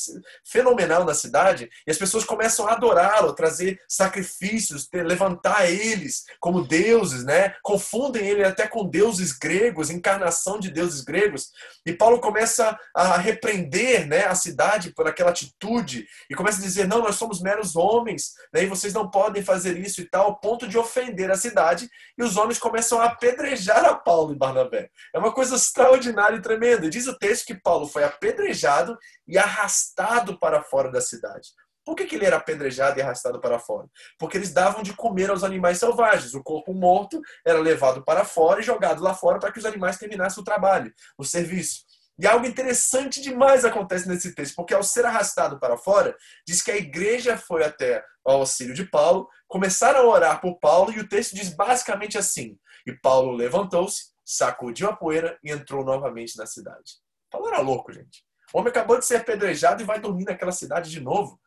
[0.44, 7.24] fenomenal na cidade, e as pessoas começam a adorá-lo, trazer sacrifícios, levantar eles como deuses,
[7.24, 7.54] né?
[7.62, 11.50] Confundem ele até com deuses gregos, encarnação de deuses gregos.
[11.86, 16.86] E Paulo começa a repreender né, a cidade por aquela atitude e começa a dizer:
[16.86, 20.40] não, nós somos meros homens, né, e vocês não podem fazer isso e tal, ao
[20.40, 21.88] ponto de ofender a cidade.
[22.18, 24.90] E os homens começam a apedrejar a Paulo e Barnabé.
[25.14, 26.90] É uma coisa extraordinária e tremenda.
[26.90, 31.48] Diz o texto que Paulo foi apedrejado e arrastado para fora da cidade.
[31.84, 33.88] Por que, que ele era apedrejado e arrastado para fora?
[34.18, 36.34] Porque eles davam de comer aos animais selvagens.
[36.34, 39.98] O corpo morto era levado para fora e jogado lá fora para que os animais
[39.98, 41.82] terminassem o trabalho, o serviço.
[42.18, 46.16] E algo interessante demais acontece nesse texto, porque ao ser arrastado para fora,
[46.46, 50.92] diz que a igreja foi até ao auxílio de Paulo, começaram a orar por Paulo,
[50.92, 56.36] e o texto diz basicamente assim: E Paulo levantou-se, sacudiu a poeira e entrou novamente
[56.38, 56.94] na cidade.
[57.28, 58.24] Paulo era louco, gente.
[58.52, 61.40] O homem acabou de ser apedrejado e vai dormir naquela cidade de novo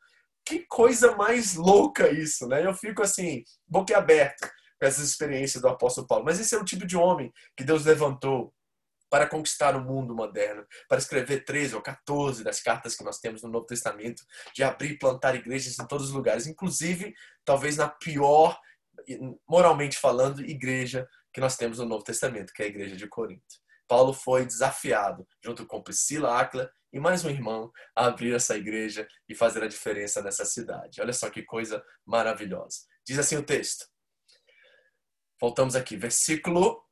[0.47, 2.65] que coisa mais louca isso, né?
[2.65, 4.47] Eu fico assim, boquiaberto
[4.79, 6.23] com essas experiências do apóstolo Paulo.
[6.23, 8.53] Mas esse é o tipo de homem que Deus levantou
[9.10, 13.41] para conquistar o mundo moderno, para escrever 13 ou 14 das cartas que nós temos
[13.43, 17.89] no Novo Testamento, de abrir e plantar igrejas em todos os lugares, inclusive talvez na
[17.89, 18.57] pior,
[19.47, 23.43] moralmente falando, igreja que nós temos no Novo Testamento, que é a igreja de Corinto.
[23.88, 29.07] Paulo foi desafiado, junto com Priscila, Áquila e mais um irmão a abrir essa igreja
[29.29, 30.99] e fazer a diferença nessa cidade.
[30.99, 32.79] Olha só que coisa maravilhosa.
[33.05, 33.86] Diz assim o texto.
[35.39, 36.83] Voltamos aqui, versículo.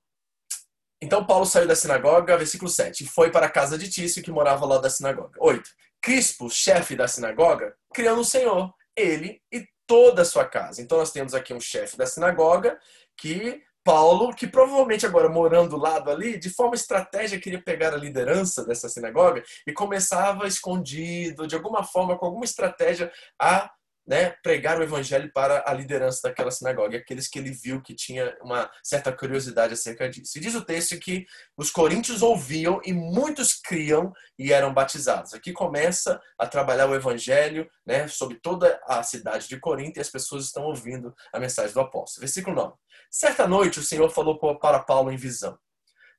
[1.01, 4.31] Então Paulo saiu da sinagoga, versículo 7, e foi para a casa de Tício, que
[4.31, 5.37] morava lá da sinagoga.
[5.39, 5.69] 8.
[5.99, 10.83] Crispo, chefe da sinagoga, criou o Senhor, ele e toda a sua casa.
[10.83, 12.79] Então nós temos aqui um chefe da sinagoga
[13.17, 17.97] que Paulo, que provavelmente agora morando do lado ali, de forma estratégica queria pegar a
[17.97, 23.71] liderança dessa sinagoga e começava escondido, de alguma forma, com alguma estratégia, a
[24.07, 28.37] né, pregar o evangelho para a liderança daquela sinagoga, aqueles que ele viu que tinha
[28.41, 30.37] uma certa curiosidade acerca disso.
[30.37, 31.25] E diz o texto que
[31.57, 35.33] os coríntios ouviam e muitos criam e eram batizados.
[35.33, 40.09] Aqui começa a trabalhar o evangelho né, sobre toda a cidade de Corinto e as
[40.09, 42.21] pessoas estão ouvindo a mensagem do apóstolo.
[42.21, 42.73] Versículo 9.
[43.09, 45.57] Certa noite o Senhor falou para Paulo em visão: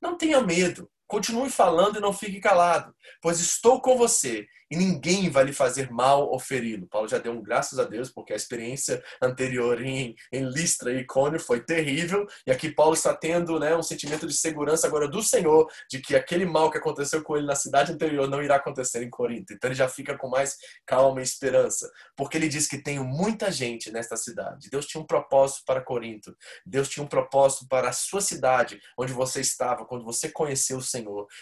[0.00, 0.90] Não tenha medo.
[1.06, 5.90] Continue falando e não fique calado, pois estou com você e ninguém vai lhe fazer
[5.90, 6.86] mal ou feri-lo.
[6.86, 11.00] Paulo já deu um graças a Deus, porque a experiência anterior em, em Listra e
[11.00, 15.22] Icônio foi terrível, e aqui Paulo está tendo né, um sentimento de segurança agora do
[15.22, 19.02] Senhor, de que aquele mal que aconteceu com ele na cidade anterior não irá acontecer
[19.02, 19.52] em Corinto.
[19.52, 23.50] Então ele já fica com mais calma e esperança, porque ele diz que tem muita
[23.50, 24.68] gente nesta cidade.
[24.70, 29.12] Deus tinha um propósito para Corinto, Deus tinha um propósito para a sua cidade, onde
[29.12, 30.95] você estava, quando você conheceu o Senhor.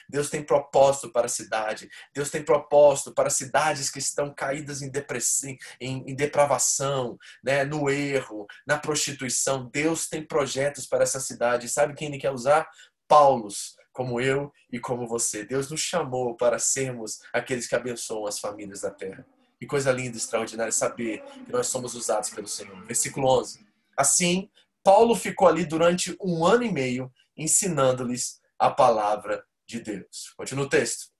[0.09, 4.91] Deus tem propósito para a cidade, Deus tem propósito para cidades que estão caídas em,
[4.91, 9.69] depressão, em, em depravação, né, no erro, na prostituição.
[9.71, 11.69] Deus tem projetos para essa cidade.
[11.69, 12.69] Sabe quem ele quer usar?
[13.07, 15.45] Paulos, como eu e como você.
[15.45, 19.25] Deus nos chamou para sermos aqueles que abençoam as famílias da terra.
[19.59, 22.85] Que coisa linda, extraordinária saber que nós somos usados pelo Senhor.
[22.85, 23.65] Versículo 11.
[23.97, 24.51] Assim,
[24.83, 30.33] Paulo ficou ali durante um ano e meio ensinando-lhes a palavra de Deus.
[30.37, 31.13] Continua o texto.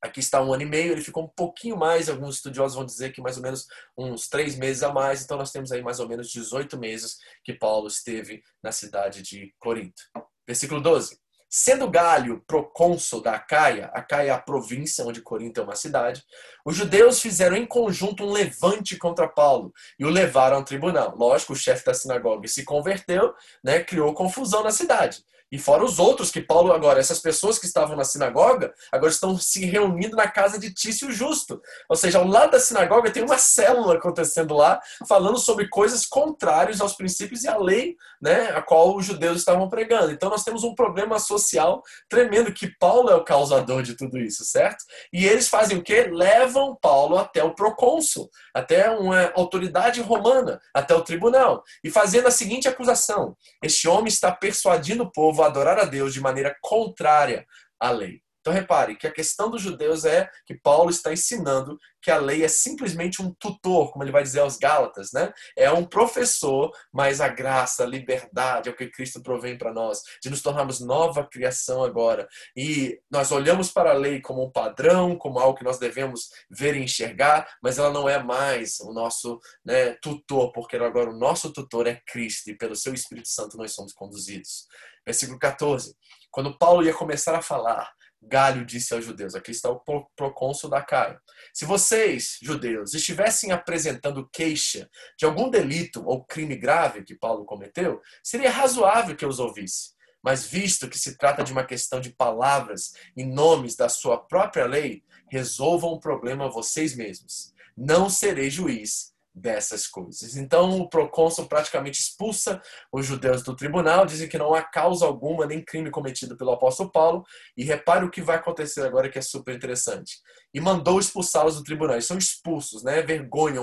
[0.00, 3.10] Aqui está um ano e meio, ele ficou um pouquinho mais, alguns estudiosos vão dizer
[3.12, 6.08] que mais ou menos uns três meses a mais, então nós temos aí mais ou
[6.08, 10.00] menos 18 meses que Paulo esteve na cidade de Corinto.
[10.46, 11.18] Versículo 12.
[11.50, 16.22] Sendo Galho procônsul da Acaia, Acaia é a província onde Corinto é uma cidade,
[16.64, 21.16] os judeus fizeram em conjunto um levante contra Paulo e o levaram ao tribunal.
[21.16, 25.24] Lógico, o chefe da sinagoga se converteu, né, criou confusão na cidade.
[25.50, 29.38] E fora os outros que Paulo agora, essas pessoas que estavam na sinagoga, agora estão
[29.38, 31.60] se reunindo na casa de Tício Justo.
[31.88, 36.80] Ou seja, ao lado da sinagoga tem uma célula acontecendo lá, falando sobre coisas contrárias
[36.80, 40.12] aos princípios e à lei, né, a qual os judeus estavam pregando.
[40.12, 44.44] Então nós temos um problema social tremendo que Paulo é o causador de tudo isso,
[44.44, 44.84] certo?
[45.12, 46.08] E eles fazem o quê?
[46.10, 52.30] Levam Paulo até o procônsul, até uma autoridade romana, até o tribunal, e fazendo a
[52.30, 56.56] seguinte acusação: este homem está persuadindo o povo povo a adorar a Deus de maneira
[56.60, 57.46] contrária
[57.78, 58.20] à lei.
[58.40, 62.44] Então repare que a questão dos judeus é que Paulo está ensinando que a lei
[62.44, 65.32] é simplesmente um tutor, como ele vai dizer aos Gálatas, né?
[65.56, 70.00] É um professor, mas a graça, a liberdade é o que Cristo provém para nós,
[70.22, 72.28] de nos tornarmos nova criação agora.
[72.56, 76.76] E nós olhamos para a lei como um padrão, como algo que nós devemos ver
[76.76, 81.52] e enxergar, mas ela não é mais o nosso né, tutor, porque agora o nosso
[81.52, 84.66] tutor é Cristo e pelo seu Espírito Santo nós somos conduzidos.
[85.08, 85.96] Versículo 14.
[86.30, 87.90] Quando Paulo ia começar a falar,
[88.20, 89.80] Galho disse aos judeus, aqui está o
[90.14, 91.18] procônsul da Caia.
[91.54, 94.86] Se vocês, judeus, estivessem apresentando queixa
[95.18, 99.94] de algum delito ou crime grave que Paulo cometeu, seria razoável que eu os ouvisse.
[100.22, 104.66] Mas visto que se trata de uma questão de palavras e nomes da sua própria
[104.66, 107.54] lei, resolvam o problema vocês mesmos.
[107.74, 110.36] Não serei juiz dessas coisas.
[110.36, 112.60] Então o procônsul praticamente expulsa
[112.92, 116.90] os judeus do tribunal, dizem que não há causa alguma nem crime cometido pelo apóstolo
[116.90, 117.24] Paulo,
[117.56, 120.18] e repare o que vai acontecer agora que é super interessante.
[120.52, 121.94] E mandou expulsá-los do tribunal.
[121.94, 123.02] Eles são expulsos, né?
[123.02, 123.60] Vergonha,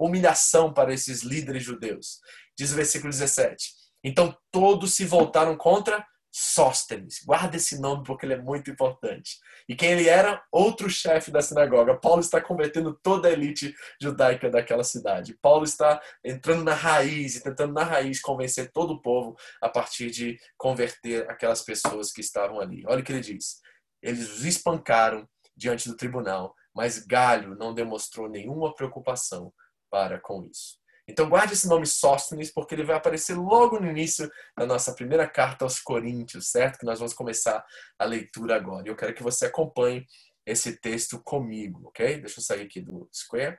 [0.00, 2.18] humilhação para esses líderes judeus.
[2.56, 3.72] Diz o versículo 17.
[4.04, 7.22] Então todos se voltaram contra Sóstenes.
[7.24, 9.38] Guarda esse nome porque ele é muito importante.
[9.68, 10.42] E quem ele era?
[10.52, 11.96] Outro chefe da sinagoga.
[11.96, 15.36] Paulo está convertendo toda a elite judaica daquela cidade.
[15.40, 20.10] Paulo está entrando na raiz e tentando na raiz convencer todo o povo a partir
[20.10, 22.84] de converter aquelas pessoas que estavam ali.
[22.86, 23.60] Olha o que ele diz.
[24.02, 29.52] Eles os espancaram diante do tribunal, mas Galho não demonstrou nenhuma preocupação
[29.90, 30.78] para com isso.
[31.08, 35.26] Então guarde esse nome Sóstenes, porque ele vai aparecer logo no início da nossa primeira
[35.26, 36.78] carta aos Coríntios, certo?
[36.78, 37.64] Que nós vamos começar
[37.98, 38.86] a leitura agora.
[38.86, 40.06] E eu quero que você acompanhe
[40.44, 42.20] esse texto comigo, ok?
[42.20, 43.58] Deixa eu sair aqui do Square.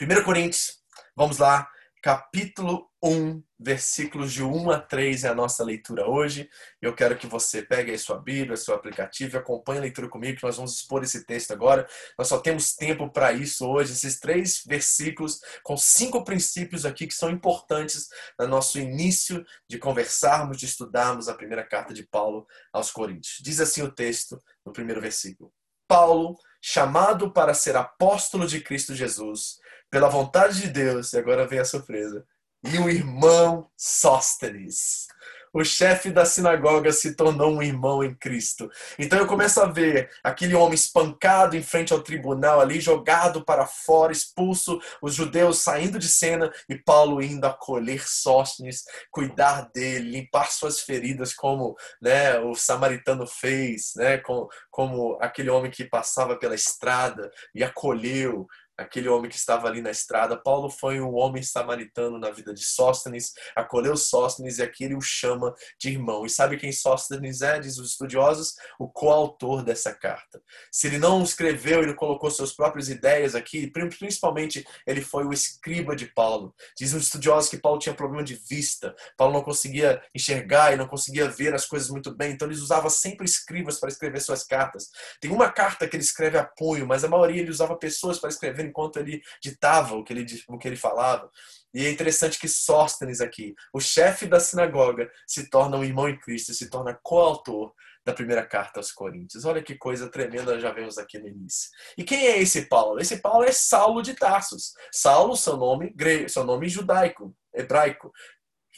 [0.00, 0.78] 1 Coríntios,
[1.16, 1.68] vamos lá,
[2.04, 6.50] capítulo 1, versículos de 1 a 3 é a nossa leitura hoje.
[6.78, 10.36] Eu quero que você pegue aí sua Bíblia, seu aplicativo e acompanhe a leitura comigo,
[10.36, 11.88] que nós vamos expor esse texto agora.
[12.18, 17.14] Nós só temos tempo para isso hoje, esses três versículos com cinco princípios aqui que
[17.14, 22.90] são importantes no nosso início de conversarmos, de estudarmos a primeira carta de Paulo aos
[22.90, 23.38] Coríntios.
[23.40, 25.50] Diz assim o texto no primeiro versículo.
[25.88, 29.58] Paulo, chamado para ser apóstolo de Cristo Jesus,
[29.94, 32.26] pela vontade de Deus, e agora vem a surpresa,
[32.64, 35.06] e o irmão Sóstenes
[35.54, 38.68] o chefe da sinagoga se tornou um irmão em Cristo.
[38.98, 43.64] Então eu começo a ver aquele homem espancado em frente ao tribunal ali, jogado para
[43.64, 50.50] fora, expulso, os judeus saindo de cena e Paulo indo acolher Sóstenes, cuidar dele, limpar
[50.50, 56.56] suas feridas como né, o samaritano fez, né, como, como aquele homem que passava pela
[56.56, 60.36] estrada e acolheu aquele homem que estava ali na estrada.
[60.36, 65.00] Paulo foi um homem samaritano na vida de Sóstenes, acolheu Sóstenes e aqui ele o
[65.00, 66.26] chama de irmão.
[66.26, 68.54] E sabe quem Sóstenes é, diz os estudiosos?
[68.78, 70.42] O coautor dessa carta.
[70.72, 75.94] Se ele não escreveu, ele colocou suas próprias ideias aqui, principalmente ele foi o escriba
[75.94, 76.54] de Paulo.
[76.76, 80.86] Dizem os estudiosos que Paulo tinha problema de vista, Paulo não conseguia enxergar e não
[80.86, 84.90] conseguia ver as coisas muito bem, então ele usava sempre escribas para escrever suas cartas.
[85.20, 88.30] Tem uma carta que ele escreve a punho, mas a maioria ele usava pessoas para
[88.30, 91.30] escrever enquanto ele ditava o que ele, o que ele falava.
[91.72, 96.18] E é interessante que Sóstenes aqui, o chefe da sinagoga, se torna um irmão em
[96.18, 97.72] Cristo, se torna coautor
[98.04, 99.44] da primeira carta aos Coríntios.
[99.44, 101.70] Olha que coisa tremenda já vemos aqui no início.
[101.96, 103.00] E quem é esse Paulo?
[103.00, 104.74] Esse Paulo é Saulo de Tarsus.
[104.92, 108.12] Saulo, seu nome grego, seu nome judaico, hebraico.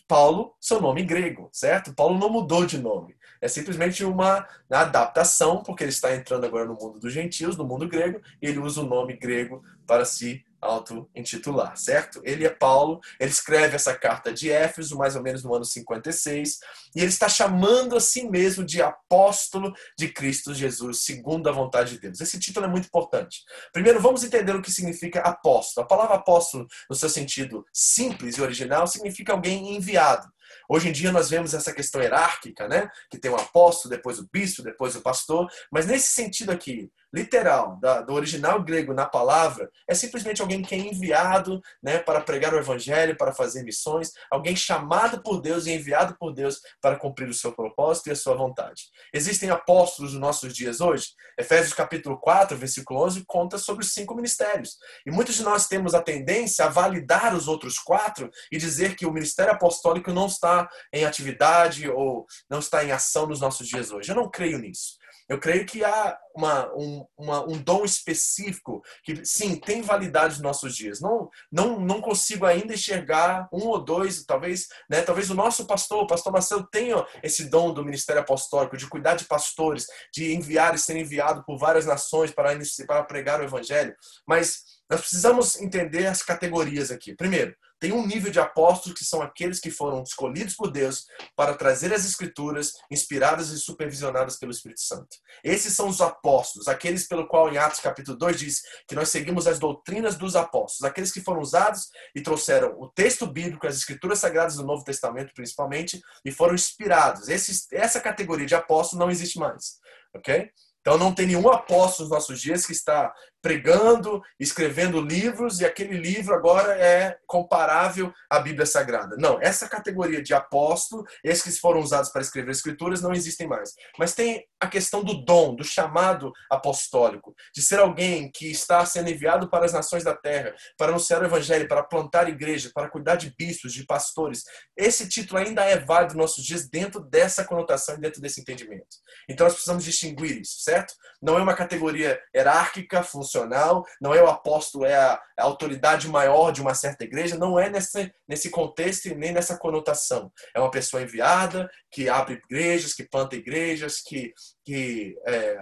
[0.08, 1.92] Paulo, seu nome grego, certo?
[1.92, 3.15] Paulo não mudou de nome.
[3.40, 7.88] É simplesmente uma adaptação, porque ele está entrando agora no mundo dos gentios, no mundo
[7.88, 12.20] grego, e ele usa o nome grego para se auto-intitular, certo?
[12.24, 16.58] Ele é Paulo, ele escreve essa carta de Éfeso, mais ou menos no ano 56,
[16.94, 21.92] e ele está chamando a si mesmo de apóstolo de Cristo Jesus, segundo a vontade
[21.92, 22.20] de Deus.
[22.20, 23.44] Esse título é muito importante.
[23.72, 25.84] Primeiro, vamos entender o que significa apóstolo.
[25.84, 30.26] A palavra apóstolo, no seu sentido simples e original, significa alguém enviado.
[30.68, 32.88] Hoje em dia nós vemos essa questão hierárquica, né?
[33.10, 35.48] Que tem o apóstolo, depois o bispo, depois o pastor.
[35.70, 40.74] Mas nesse sentido aqui, literal, da, do original grego na palavra, é simplesmente alguém que
[40.74, 45.72] é enviado né, para pregar o evangelho, para fazer missões, alguém chamado por Deus e
[45.72, 48.84] enviado por Deus para cumprir o seu propósito e a sua vontade.
[49.12, 51.08] Existem apóstolos nos nossos dias hoje.
[51.38, 54.76] Efésios capítulo 4, versículo 11, conta sobre os cinco ministérios.
[55.06, 59.06] E muitos de nós temos a tendência a validar os outros quatro e dizer que
[59.06, 63.90] o ministério apostólico não está em atividade ou não está em ação nos nossos dias
[63.90, 64.10] hoje.
[64.10, 64.96] Eu não creio nisso.
[65.28, 70.42] Eu creio que há uma, um, uma, um dom específico que, sim, tem validade nos
[70.42, 71.00] nossos dias.
[71.00, 76.04] Não, não, não consigo ainda enxergar um ou dois, talvez, né, talvez o nosso pastor,
[76.04, 80.74] o pastor Marcelo, tenha esse dom do ministério apostólico, de cuidar de pastores, de enviar
[80.74, 82.56] e ser enviado por várias nações para,
[82.86, 83.96] para pregar o evangelho.
[84.26, 87.14] Mas nós precisamos entender as categorias aqui.
[87.14, 91.54] Primeiro, tem um nível de apóstolos que são aqueles que foram escolhidos por Deus para
[91.54, 95.16] trazer as escrituras inspiradas e supervisionadas pelo Espírito Santo.
[95.44, 99.46] Esses são os apóstolos, aqueles pelo qual em Atos capítulo 2 diz que nós seguimos
[99.46, 104.18] as doutrinas dos apóstolos, aqueles que foram usados e trouxeram o texto bíblico, as escrituras
[104.18, 107.28] sagradas do Novo Testamento principalmente, e foram inspirados.
[107.28, 109.78] Essa categoria de apóstolo não existe mais,
[110.14, 110.50] ok?
[110.80, 113.12] Então não tem nenhum apóstolo nos nossos dias que está
[113.46, 119.14] pregando, escrevendo livros e aquele livro agora é comparável à Bíblia Sagrada.
[119.16, 123.72] Não, essa categoria de apóstolo, esses que foram usados para escrever escrituras, não existem mais.
[123.96, 129.10] Mas tem a questão do dom, do chamado apostólico, de ser alguém que está sendo
[129.10, 133.14] enviado para as nações da terra, para anunciar o evangelho, para plantar igreja, para cuidar
[133.14, 134.42] de bispos, de pastores.
[134.76, 138.96] Esse título ainda é válido nos nossos dias dentro dessa conotação e dentro desse entendimento.
[139.28, 140.92] Então nós precisamos distinguir isso, certo?
[141.22, 146.08] Não é uma categoria hierárquica, funcional nacional, não é o apóstolo, é a, a autoridade
[146.08, 150.32] maior de uma certa igreja, não é nesse, nesse contexto e nem nessa conotação.
[150.54, 154.32] É uma pessoa enviada que abre igrejas, que planta igrejas, que,
[154.64, 155.58] que é,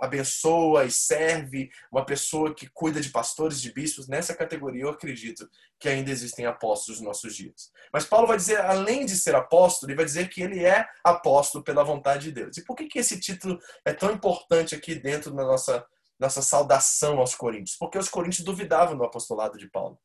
[0.00, 4.08] abençoa e serve, uma pessoa que cuida de pastores, de bispos.
[4.08, 5.48] Nessa categoria, eu acredito
[5.78, 7.70] que ainda existem apóstolos nos nossos dias.
[7.92, 11.62] Mas Paulo vai dizer, além de ser apóstolo, ele vai dizer que ele é apóstolo
[11.62, 12.56] pela vontade de Deus.
[12.56, 15.84] E por que, que esse título é tão importante aqui dentro da nossa
[16.18, 19.98] nossa saudação aos coríntios, porque os coríntios duvidavam do apostolado de Paulo.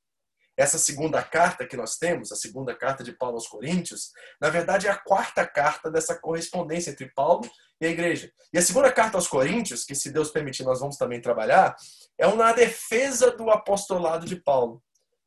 [0.58, 4.86] Essa segunda carta que nós temos, a segunda carta de Paulo aos Coríntios, na verdade
[4.86, 7.50] é a quarta carta dessa correspondência entre Paulo
[7.80, 8.32] e a igreja.
[8.54, 11.76] E a segunda carta aos Coríntios, que se Deus permitir nós vamos também trabalhar,
[12.18, 14.84] é uma defesa do apostolado de Paulo.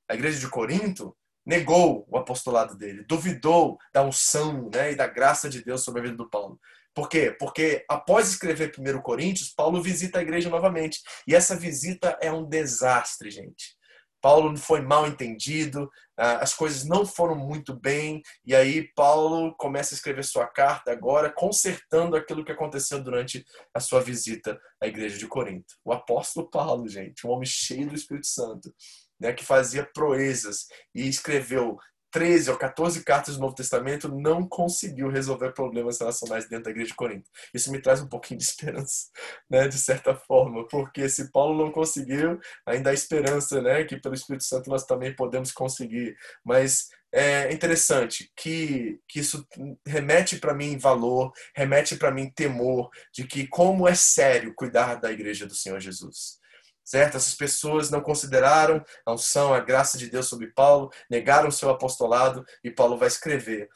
[0.08, 5.48] A igreja de Corinto negou o apostolado dele, duvidou da unção né, e da graça
[5.48, 6.60] de Deus sobre a vida do Paulo.
[6.94, 7.34] Por quê?
[7.38, 11.00] Porque após escrever 1 Coríntios, Paulo visita a igreja novamente.
[11.26, 13.76] E essa visita é um desastre, gente.
[14.24, 19.94] Paulo foi mal entendido, ah, as coisas não foram muito bem, e aí Paulo começa
[19.94, 25.18] a escrever sua carta agora, consertando aquilo que aconteceu durante a sua visita à igreja
[25.18, 25.74] de Corinto.
[25.84, 28.74] O apóstolo Paulo, gente, um homem cheio do Espírito Santo,
[29.20, 31.76] né, que fazia proezas e escreveu
[32.14, 36.90] 13 ou 14 cartas do Novo Testamento não conseguiu resolver problemas relacionais dentro da igreja
[36.90, 37.28] de Corinto.
[37.52, 39.08] Isso me traz um pouquinho de esperança,
[39.50, 44.14] né, de certa forma, porque se Paulo não conseguiu, ainda há esperança, né, que pelo
[44.14, 46.16] Espírito Santo nós também podemos conseguir.
[46.44, 49.44] Mas é interessante que, que isso
[49.84, 55.10] remete para mim valor, remete para mim temor de que como é sério cuidar da
[55.10, 56.38] igreja do Senhor Jesus.
[56.84, 57.16] Certo?
[57.16, 62.44] Essas pessoas não consideraram a unção, a graça de Deus sobre Paulo, negaram seu apostolado
[62.62, 63.68] e Paulo vai escrever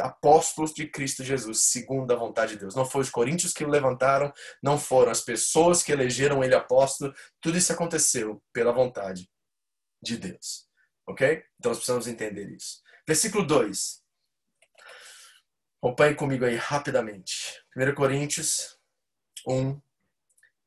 [0.00, 2.74] apóstolos de Cristo Jesus, segundo a vontade de Deus.
[2.74, 7.14] Não foram os coríntios que o levantaram, não foram as pessoas que elegeram ele apóstolo,
[7.40, 9.30] tudo isso aconteceu pela vontade
[10.02, 10.66] de Deus.
[11.08, 11.44] Ok?
[11.58, 12.82] Então nós precisamos entender isso.
[13.06, 14.02] Versículo 2.
[15.80, 17.62] Acompanhe comigo aí rapidamente.
[17.76, 18.76] 1 Coríntios
[19.46, 19.80] 1,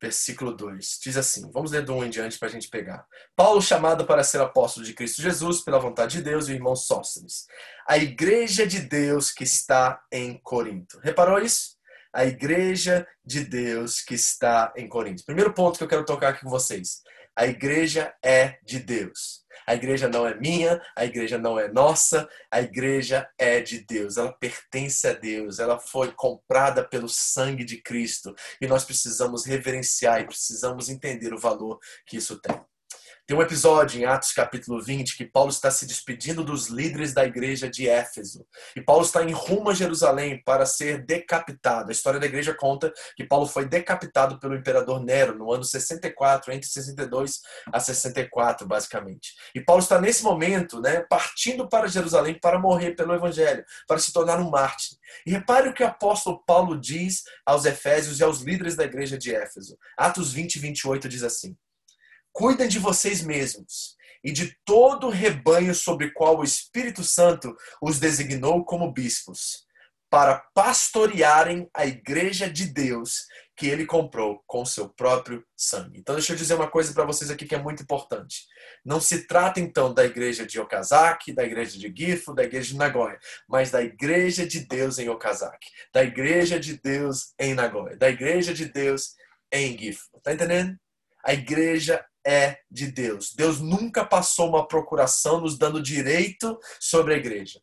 [0.02, 1.00] versículo 2.
[1.04, 3.06] Diz assim: vamos ler do 1 em diante para a gente pegar.
[3.36, 6.76] Paulo, chamado para ser apóstolo de Cristo Jesus, pela vontade de Deus, e o irmão
[6.76, 7.46] Sóstenes.
[7.88, 11.00] A igreja de Deus que está em Corinto.
[11.04, 11.78] Reparou isso?
[12.14, 15.26] A igreja de Deus que está em Corinto.
[15.26, 17.02] Primeiro ponto que eu quero tocar aqui com vocês.
[17.36, 19.44] A igreja é de Deus.
[19.66, 24.18] A igreja não é minha, a igreja não é nossa, a igreja é de Deus.
[24.18, 30.22] Ela pertence a Deus, ela foi comprada pelo sangue de Cristo e nós precisamos reverenciar
[30.22, 32.60] e precisamos entender o valor que isso tem.
[33.30, 37.24] Tem um episódio em Atos capítulo 20 que Paulo está se despedindo dos líderes da
[37.24, 38.44] igreja de Éfeso.
[38.76, 41.90] E Paulo está em rumo a Jerusalém para ser decapitado.
[41.90, 46.52] A história da igreja conta que Paulo foi decapitado pelo imperador Nero no ano 64,
[46.52, 49.36] entre 62 a 64, basicamente.
[49.54, 54.12] E Paulo está nesse momento, né, partindo para Jerusalém para morrer pelo evangelho, para se
[54.12, 54.98] tornar um mártir.
[55.24, 59.20] E repare o que o apóstolo Paulo diz aos Efésios e aos líderes da igreja
[59.20, 59.78] de Éfeso.
[59.96, 61.56] Atos 20, 28 diz assim:
[62.32, 68.00] Cuidem de vocês mesmos e de todo o rebanho sobre qual o Espírito Santo os
[68.00, 69.66] designou como bispos,
[70.10, 76.00] para pastorearem a igreja de Deus que ele comprou com seu próprio sangue.
[76.00, 78.46] Então deixa eu dizer uma coisa para vocês aqui que é muito importante.
[78.84, 82.78] Não se trata então da igreja de Okazaki, da igreja de Gifu, da igreja de
[82.78, 88.10] Nagoya, mas da igreja de Deus em Okazaki, da igreja de Deus em Nagoya, da
[88.10, 89.14] igreja de Deus
[89.52, 90.10] em Gifu.
[90.24, 90.76] Tá entendendo?
[91.24, 93.34] A igreja é de Deus.
[93.34, 97.60] Deus nunca passou uma procuração nos dando direito sobre a igreja.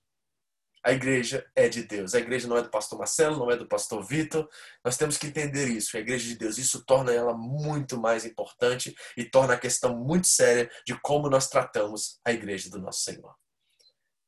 [0.84, 2.14] A igreja é de Deus.
[2.14, 4.48] A igreja não é do pastor Marcelo, não é do pastor Vitor.
[4.84, 5.96] Nós temos que entender isso.
[5.96, 10.26] A igreja de Deus, isso torna ela muito mais importante e torna a questão muito
[10.26, 13.34] séria de como nós tratamos a igreja do nosso Senhor.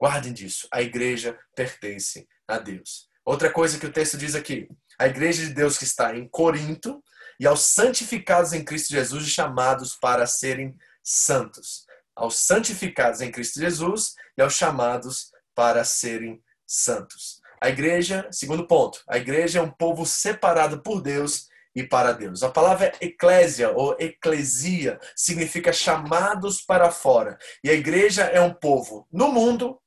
[0.01, 0.69] Guardem disso.
[0.73, 3.09] A igreja pertence a Deus.
[3.25, 4.69] Outra coisa que o texto diz aqui:
[4.99, 7.03] a igreja de Deus que está em Corinto
[7.39, 11.87] e aos santificados em Cristo Jesus e chamados para serem santos.
[12.15, 17.41] Aos santificados em Cristo Jesus e aos chamados para serem santos.
[17.61, 22.43] A igreja, segundo ponto, a igreja é um povo separado por Deus e para Deus.
[22.43, 27.39] A palavra eclésia ou eclesia significa chamados para fora.
[27.63, 29.81] E a igreja é um povo no mundo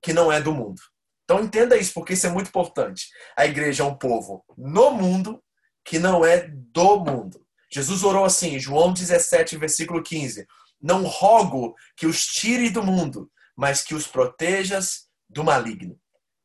[0.00, 0.80] que não é do mundo.
[1.24, 3.08] Então entenda isso, porque isso é muito importante.
[3.36, 5.42] A igreja é um povo no mundo
[5.84, 7.44] que não é do mundo.
[7.70, 10.46] Jesus orou assim, João 17, versículo 15:
[10.80, 15.98] Não rogo que os tire do mundo, mas que os protejas do maligno.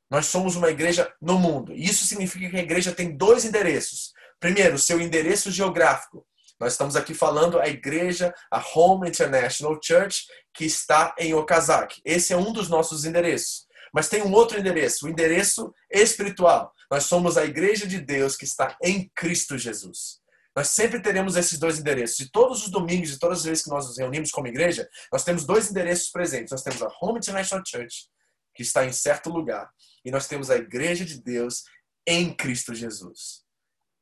[0.09, 1.73] Nós somos uma igreja no mundo.
[1.73, 4.13] E isso significa que a igreja tem dois endereços.
[4.39, 6.25] Primeiro, seu endereço geográfico.
[6.59, 12.01] Nós estamos aqui falando a igreja, a Home International Church, que está em Okazaki.
[12.03, 13.67] Esse é um dos nossos endereços.
[13.93, 16.73] Mas tem um outro endereço, o endereço espiritual.
[16.89, 20.21] Nós somos a igreja de Deus que está em Cristo Jesus.
[20.55, 22.19] Nós sempre teremos esses dois endereços.
[22.19, 25.23] E todos os domingos e todas as vezes que nós nos reunimos como igreja, nós
[25.23, 26.51] temos dois endereços presentes.
[26.51, 28.07] Nós temos a Home International Church,
[28.55, 29.69] que está em certo lugar,
[30.03, 31.63] e nós temos a igreja de Deus
[32.07, 33.43] em Cristo Jesus.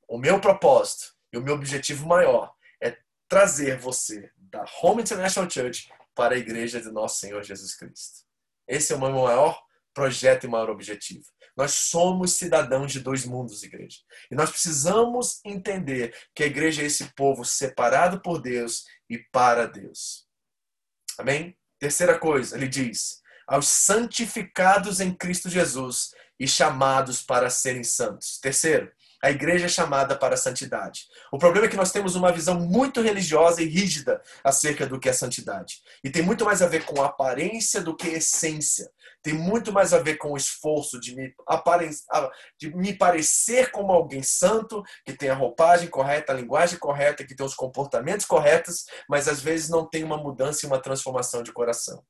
[0.08, 5.90] O meu propósito e o meu objetivo maior é trazer você da Home International Church
[6.16, 8.24] para a igreja de nosso Senhor Jesus Cristo.
[8.66, 9.62] Esse é o meu maior
[9.94, 11.26] projeto e maior objetivo.
[11.56, 14.00] Nós somos cidadãos de dois mundos, igreja.
[14.30, 19.66] E nós precisamos entender que a igreja é esse povo separado por Deus e para
[19.66, 20.28] Deus.
[21.18, 21.58] Amém?
[21.80, 28.40] Terceira coisa, ele diz: aos santificados em Cristo Jesus e chamados para serem santos.
[28.40, 28.92] Terceiro,
[29.26, 31.08] a igreja é chamada para a santidade.
[31.32, 35.10] O problema é que nós temos uma visão muito religiosa e rígida acerca do que
[35.10, 35.82] é santidade.
[36.04, 38.88] E tem muito mais a ver com aparência do que essência.
[39.24, 41.34] Tem muito mais a ver com o esforço de me,
[42.60, 47.36] de me parecer como alguém santo, que tem a roupagem correta, a linguagem correta, que
[47.36, 51.52] tem os comportamentos corretos, mas às vezes não tem uma mudança e uma transformação de
[51.52, 52.06] coração.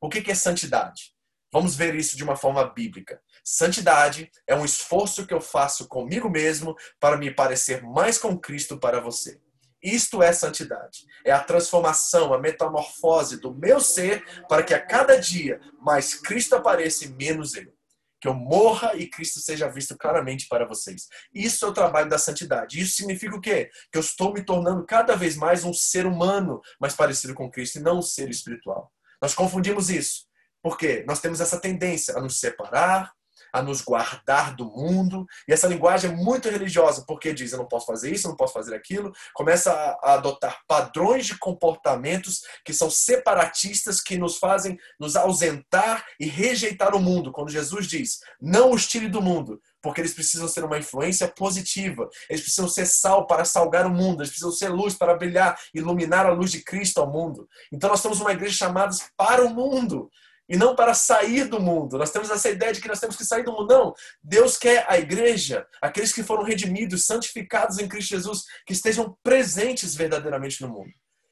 [0.00, 1.12] O que é santidade?
[1.52, 3.20] Vamos ver isso de uma forma bíblica.
[3.44, 8.78] Santidade é um esforço que eu faço comigo mesmo para me parecer mais com Cristo
[8.78, 9.40] para você.
[9.82, 11.06] Isto é santidade.
[11.24, 16.54] É a transformação, a metamorfose do meu ser para que a cada dia mais Cristo
[16.54, 17.72] apareça e menos eu.
[18.20, 21.08] que eu morra e Cristo seja visto claramente para vocês.
[21.34, 22.78] Isso é o trabalho da santidade.
[22.78, 23.70] Isso significa o quê?
[23.90, 27.78] Que eu estou me tornando cada vez mais um ser humano mais parecido com Cristo
[27.78, 28.92] e não um ser espiritual.
[29.22, 30.29] Nós confundimos isso.
[30.62, 33.12] Porque nós temos essa tendência a nos separar,
[33.52, 35.26] a nos guardar do mundo.
[35.48, 38.36] E essa linguagem é muito religiosa, porque diz: eu não posso fazer isso, eu não
[38.36, 39.12] posso fazer aquilo.
[39.34, 46.26] Começa a, adotar padrões de comportamentos que são separatistas, que nos fazem nos ausentar e
[46.26, 47.32] rejeitar o mundo.
[47.32, 52.08] Quando Jesus diz: não os tire do mundo, porque eles precisam ser uma influência positiva.
[52.28, 54.20] Eles precisam ser sal para salgar o mundo.
[54.20, 57.48] Eles precisam ser luz para brilhar, iluminar a luz de Cristo ao mundo.
[57.72, 60.10] Então nós temos uma igreja chamada para o mundo
[60.50, 61.96] e não para sair do mundo.
[61.96, 63.72] Nós temos essa ideia de que nós temos que sair do mundo.
[63.72, 63.94] Não.
[64.22, 69.94] Deus quer a igreja, aqueles que foram redimidos, santificados em Cristo Jesus, que estejam presentes
[69.94, 70.90] verdadeiramente no mundo.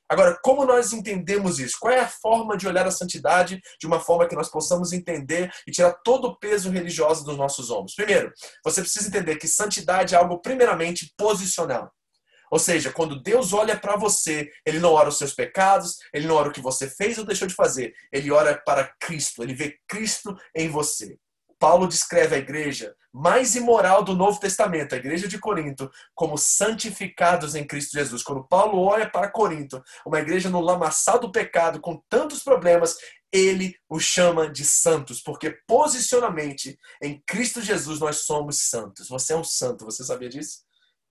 [0.09, 1.77] Agora, como nós entendemos isso?
[1.79, 5.53] Qual é a forma de olhar a santidade de uma forma que nós possamos entender
[5.67, 7.95] e tirar todo o peso religioso dos nossos ombros?
[7.95, 8.33] Primeiro,
[8.65, 11.93] você precisa entender que santidade é algo primeiramente posicional.
[12.51, 16.35] Ou seja, quando Deus olha para você, ele não olha os seus pecados, ele não
[16.35, 17.95] olha o que você fez ou deixou de fazer.
[18.13, 21.19] Ele olha para Cristo, ele vê Cristo em você.
[21.59, 27.55] Paulo descreve a igreja mais imoral do Novo Testamento, a igreja de Corinto, como santificados
[27.55, 28.23] em Cristo Jesus.
[28.23, 32.97] Quando Paulo olha para Corinto, uma igreja no lamaçal do pecado, com tantos problemas,
[33.33, 39.09] ele o chama de santos, porque posicionalmente em Cristo Jesus nós somos santos.
[39.09, 40.68] Você é um santo, você sabia disso?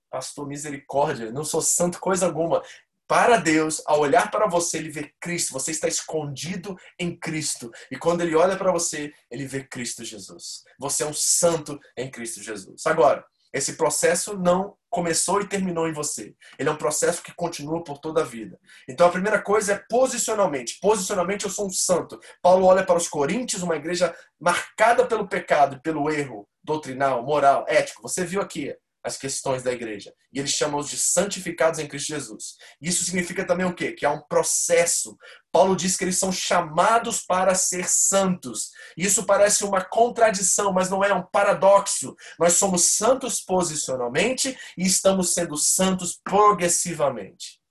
[0.09, 2.61] Pastor misericórdia, não sou santo coisa alguma.
[3.07, 5.53] Para Deus, ao olhar para você, ele vê Cristo.
[5.53, 7.71] Você está escondido em Cristo.
[7.89, 10.63] E quando ele olha para você, ele vê Cristo Jesus.
[10.77, 12.85] Você é um santo em Cristo Jesus.
[12.85, 16.35] Agora, esse processo não começou e terminou em você.
[16.59, 18.59] Ele é um processo que continua por toda a vida.
[18.89, 20.77] Então a primeira coisa é posicionalmente.
[20.81, 22.19] Posicionalmente eu sou um santo.
[22.41, 28.01] Paulo olha para os coríntios, uma igreja marcada pelo pecado, pelo erro doutrinal, moral, ético.
[28.01, 28.75] Você viu aqui
[29.07, 30.13] as questões da igreja.
[30.31, 32.55] E eles chamam-os de santificados em Cristo Jesus.
[32.81, 33.93] Isso significa também o quê?
[33.93, 35.17] Que há um processo.
[35.51, 38.69] Paulo diz que eles são chamados para ser santos.
[38.95, 42.15] Isso parece uma contradição, mas não é um paradoxo.
[42.37, 47.61] Nós somos santos posicionalmente e estamos sendo santos progressivamente.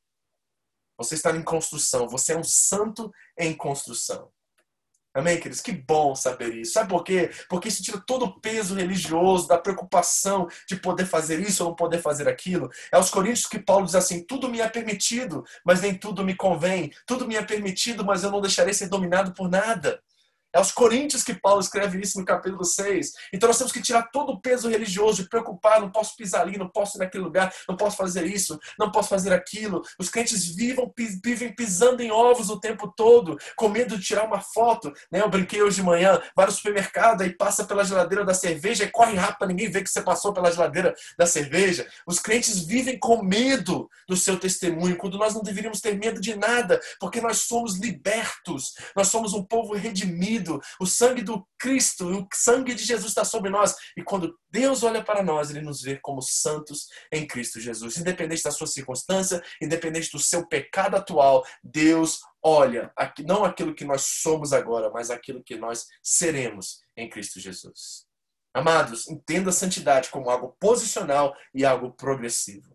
[0.98, 4.32] Você está em construção, você é um santo em construção.
[5.16, 5.62] Amém, queridos?
[5.62, 6.74] Que bom saber isso.
[6.74, 7.30] Sabe por quê?
[7.48, 11.74] Porque isso tira todo o peso religioso, da preocupação de poder fazer isso ou não
[11.74, 12.68] poder fazer aquilo.
[12.92, 16.36] É aos Coríntios que Paulo diz assim: tudo me é permitido, mas nem tudo me
[16.36, 16.92] convém.
[17.06, 20.02] Tudo me é permitido, mas eu não deixarei ser dominado por nada.
[20.56, 23.12] É aos Coríntios que Paulo escreve isso no capítulo 6.
[23.30, 26.56] Então nós temos que tirar todo o peso religioso de preocupar, não posso pisar ali,
[26.56, 29.82] não posso ir naquele lugar, não posso fazer isso, não posso fazer aquilo.
[29.98, 30.90] Os crentes vivam,
[31.22, 34.90] vivem pisando em ovos o tempo todo, com medo de tirar uma foto.
[35.12, 35.20] Né?
[35.20, 38.90] Eu brinquei hoje de manhã, vai no supermercado e passa pela geladeira da cerveja e
[38.90, 41.86] corre rápido para ninguém ver que você passou pela geladeira da cerveja.
[42.06, 46.34] Os crentes vivem com medo do seu testemunho, quando nós não deveríamos ter medo de
[46.34, 50.45] nada, porque nós somos libertos, nós somos um povo redimido
[50.80, 53.74] o sangue do Cristo, o sangue de Jesus está sobre nós.
[53.96, 57.96] E quando Deus olha para nós, Ele nos vê como santos em Cristo Jesus.
[57.96, 62.92] Independente da sua circunstância, independente do seu pecado atual, Deus olha
[63.26, 68.06] não aquilo que nós somos agora, mas aquilo que nós seremos em Cristo Jesus.
[68.54, 72.74] Amados, entenda a santidade como algo posicional e algo progressivo.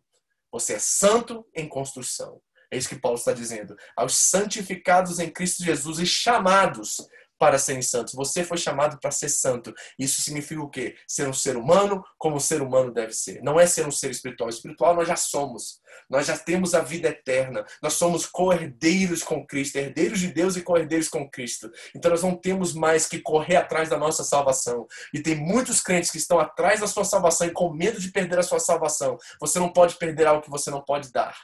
[0.51, 2.41] Você é santo em construção.
[2.69, 3.75] É isso que Paulo está dizendo.
[3.95, 6.97] Aos santificados em Cristo Jesus e chamados
[7.41, 8.13] para serem santos.
[8.13, 9.73] Você foi chamado para ser santo.
[9.97, 10.95] Isso significa o quê?
[11.07, 13.41] Ser um ser humano como um ser humano deve ser.
[13.41, 14.47] Não é ser um ser espiritual.
[14.47, 15.81] Espiritual nós já somos.
[16.07, 17.65] Nós já temos a vida eterna.
[17.81, 21.71] Nós somos co-herdeiros com Cristo, herdeiros de Deus e co-herdeiros com Cristo.
[21.95, 24.85] Então nós não temos mais que correr atrás da nossa salvação.
[25.11, 28.37] E tem muitos crentes que estão atrás da sua salvação e com medo de perder
[28.37, 29.17] a sua salvação.
[29.39, 31.35] Você não pode perder algo que você não pode dar.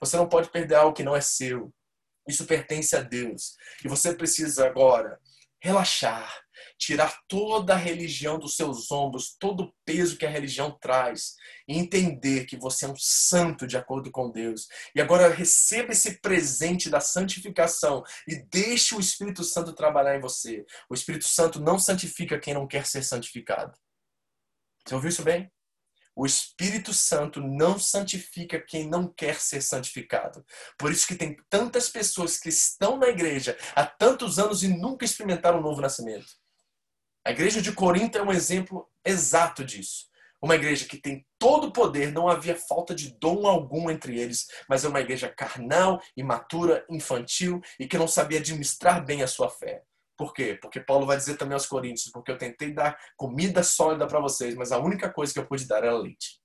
[0.00, 1.70] Você não pode perder algo que não é seu.
[2.28, 3.56] Isso pertence a Deus.
[3.84, 5.18] E você precisa agora
[5.62, 6.34] relaxar,
[6.78, 11.34] tirar toda a religião dos seus ombros, todo o peso que a religião traz,
[11.68, 14.68] e entender que você é um santo de acordo com Deus.
[14.94, 20.64] E agora receba esse presente da santificação e deixe o Espírito Santo trabalhar em você.
[20.88, 23.76] O Espírito Santo não santifica quem não quer ser santificado.
[24.86, 25.50] Você ouviu isso bem?
[26.20, 30.44] O Espírito Santo não santifica quem não quer ser santificado.
[30.76, 35.06] Por isso que tem tantas pessoas que estão na igreja há tantos anos e nunca
[35.06, 36.26] experimentaram o um novo nascimento.
[37.26, 40.10] A igreja de Corinto é um exemplo exato disso.
[40.42, 44.46] Uma igreja que tem todo o poder, não havia falta de dom algum entre eles,
[44.68, 49.48] mas é uma igreja carnal, imatura, infantil e que não sabia administrar bem a sua
[49.48, 49.84] fé.
[50.20, 50.58] Por quê?
[50.60, 54.54] Porque Paulo vai dizer também aos Coríntios, porque eu tentei dar comida sólida para vocês,
[54.54, 56.38] mas a única coisa que eu pude dar era leite.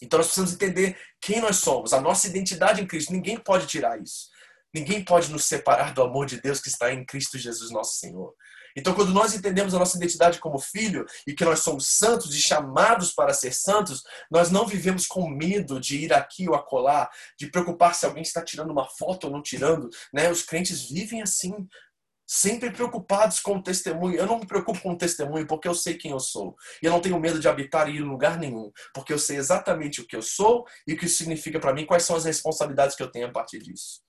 [0.00, 3.12] Então nós precisamos entender quem nós somos, a nossa identidade em Cristo.
[3.12, 4.28] Ninguém pode tirar isso.
[4.72, 8.32] Ninguém pode nos separar do amor de Deus que está em Cristo Jesus, nosso Senhor.
[8.76, 12.40] Então, quando nós entendemos a nossa identidade como filho e que nós somos santos e
[12.40, 17.50] chamados para ser santos, nós não vivemos com medo de ir aqui ou acolá, de
[17.50, 19.90] preocupar se alguém está tirando uma foto ou não tirando.
[20.12, 20.30] Né?
[20.30, 21.66] Os crentes vivem assim,
[22.28, 24.16] sempre preocupados com o testemunho.
[24.16, 26.54] Eu não me preocupo com o testemunho porque eu sei quem eu sou.
[26.82, 29.38] E eu não tenho medo de habitar e ir em lugar nenhum, porque eu sei
[29.38, 32.26] exatamente o que eu sou e o que isso significa para mim, quais são as
[32.26, 34.02] responsabilidades que eu tenho a partir disso.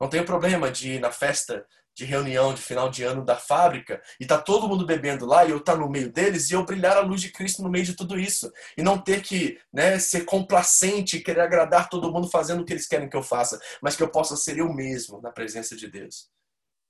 [0.00, 4.02] Não tenho problema de ir na festa de reunião de final de ano da fábrica
[4.20, 6.94] e tá todo mundo bebendo lá e eu tá no meio deles e eu brilhar
[6.94, 10.26] a luz de Cristo no meio de tudo isso e não ter que né, ser
[10.26, 14.02] complacente querer agradar todo mundo fazendo o que eles querem que eu faça, mas que
[14.02, 16.28] eu possa ser eu mesmo na presença de Deus.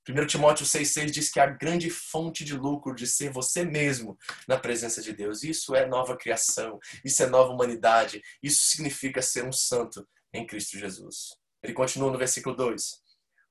[0.08, 4.56] 1 Timóteo 6,6 diz que a grande fonte de lucro de ser você mesmo na
[4.56, 5.42] presença de Deus.
[5.42, 10.78] Isso é nova criação, isso é nova humanidade, isso significa ser um santo em Cristo
[10.78, 11.34] Jesus.
[11.60, 13.00] Ele continua no versículo 2: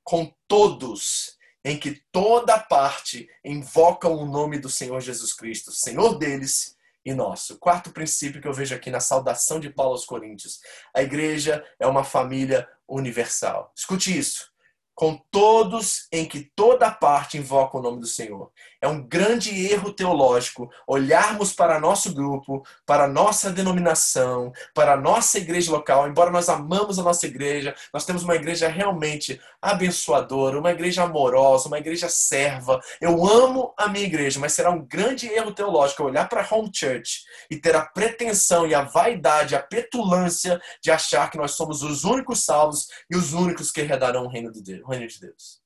[0.02, 1.36] Com todos
[1.66, 7.60] em que toda parte invocam o nome do Senhor Jesus Cristo, Senhor deles e nosso.
[7.60, 10.62] Quarto princípio que eu vejo aqui na saudação de Paulo aos Coríntios:
[10.94, 13.74] a igreja é uma família universal.
[13.76, 14.55] Escute isso
[14.96, 18.50] com todos em que toda parte invoca o nome do Senhor.
[18.86, 25.72] É um grande erro teológico olharmos para nosso grupo, para nossa denominação, para nossa igreja
[25.72, 26.08] local.
[26.08, 31.68] Embora nós amamos a nossa igreja, nós temos uma igreja realmente abençoadora, uma igreja amorosa,
[31.68, 32.80] uma igreja serva.
[33.02, 36.70] Eu amo a minha igreja, mas será um grande erro teológico olhar para a home
[36.72, 41.82] church e ter a pretensão e a vaidade, a petulância de achar que nós somos
[41.82, 45.65] os únicos salvos e os únicos que herdarão o reino de Deus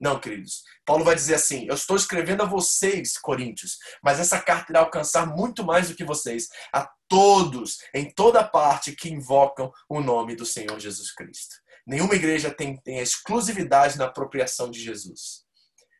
[0.00, 0.62] Não, queridos.
[0.84, 5.26] Paulo vai dizer assim: Eu estou escrevendo a vocês, Coríntios, mas essa carta irá alcançar
[5.26, 10.44] muito mais do que vocês, a todos, em toda parte, que invocam o nome do
[10.44, 11.56] Senhor Jesus Cristo.
[11.86, 15.44] Nenhuma igreja tem, tem exclusividade na apropriação de Jesus.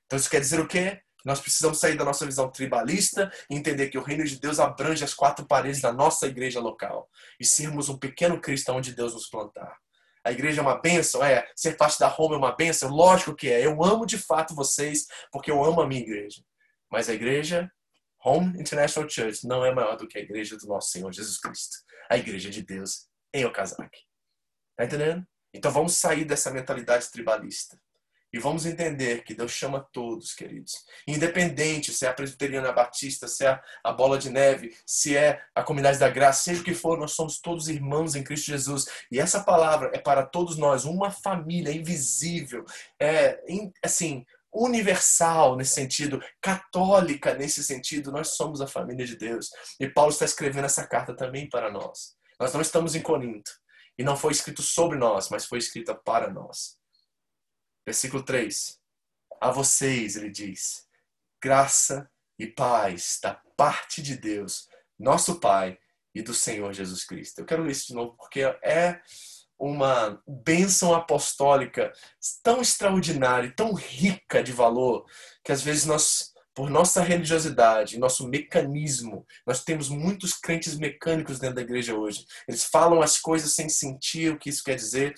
[0.06, 1.00] Então, isso quer dizer o quê?
[1.24, 5.02] Nós precisamos sair da nossa visão tribalista e entender que o reino de Deus abrange
[5.02, 7.08] as quatro paredes da nossa igreja local
[7.40, 9.78] e sermos um pequeno Cristo onde Deus nos plantar.
[10.24, 11.22] A igreja é uma bênção?
[11.22, 11.46] É.
[11.54, 12.88] Ser parte da Roma é uma bênção?
[12.88, 13.64] Lógico que é.
[13.64, 16.42] Eu amo de fato vocês porque eu amo a minha igreja.
[16.90, 17.70] Mas a igreja,
[18.24, 21.76] Home International Church, não é maior do que a igreja do nosso Senhor Jesus Cristo.
[22.08, 24.00] A igreja de Deus em Okazaki.
[24.76, 25.26] Tá entendendo?
[25.52, 27.78] Então vamos sair dessa mentalidade tribalista.
[28.34, 30.84] E vamos entender que Deus chama todos, queridos.
[31.06, 35.62] Independente se é a presbiteriana batista, se é a bola de neve, se é a
[35.62, 38.86] comunidade da graça, seja o que for, nós somos todos irmãos em Cristo Jesus.
[39.08, 42.64] E essa palavra é para todos nós, uma família invisível,
[43.00, 43.40] é
[43.84, 49.48] assim, universal nesse sentido, católica nesse sentido, nós somos a família de Deus.
[49.78, 52.16] E Paulo está escrevendo essa carta também para nós.
[52.40, 53.52] Nós não estamos em Corinto.
[53.96, 56.82] E não foi escrito sobre nós, mas foi escrita para nós.
[57.86, 58.78] Versículo 3.
[59.40, 60.86] A vocês, ele diz,
[61.42, 64.68] graça e paz da parte de Deus,
[64.98, 65.78] nosso Pai
[66.14, 67.40] e do Senhor Jesus Cristo.
[67.40, 69.00] Eu quero ler isso de novo porque é
[69.58, 71.92] uma bênção apostólica
[72.42, 75.06] tão extraordinária, tão rica de valor,
[75.44, 81.56] que às vezes nós, por nossa religiosidade, nosso mecanismo, nós temos muitos crentes mecânicos dentro
[81.56, 82.26] da igreja hoje.
[82.48, 85.14] Eles falam as coisas sem sentir o que isso quer dizer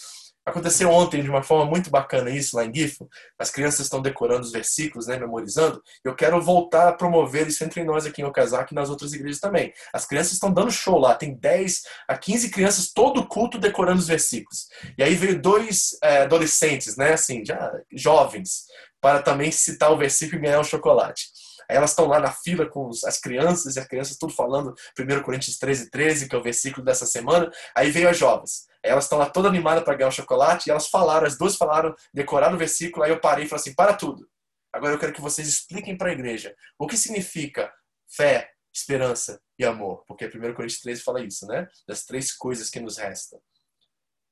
[0.46, 3.08] Aconteceu ontem de uma forma muito bacana isso lá em Gifo.
[3.36, 5.82] As crianças estão decorando os versículos, né, memorizando.
[6.04, 9.40] Eu quero voltar a promover isso entre nós aqui em Okazaki e nas outras igrejas
[9.40, 9.72] também.
[9.92, 11.16] As crianças estão dando show lá.
[11.16, 14.68] Tem 10 a 15 crianças todo culto decorando os versículos.
[14.96, 18.66] E aí veio dois é, adolescentes, né, assim, já jovens,
[19.00, 21.26] para também citar o versículo e ganhar um chocolate.
[21.68, 25.22] Aí elas estão lá na fila com as crianças, e as crianças tudo falando 1
[25.22, 27.50] Coríntios 13, 13, que é o versículo dessa semana.
[27.74, 28.66] Aí veio as jovens.
[28.82, 31.94] Elas estão lá toda animada para ganhar o chocolate e elas falaram, as duas falaram,
[32.14, 33.04] decoraram o versículo.
[33.04, 34.28] Aí eu parei e falei assim: para tudo.
[34.72, 37.72] Agora eu quero que vocês expliquem para a igreja o que significa
[38.08, 40.04] fé, esperança e amor.
[40.06, 41.66] Porque 1 Coríntios 13 fala isso, né?
[41.88, 43.40] Das três coisas que nos restam.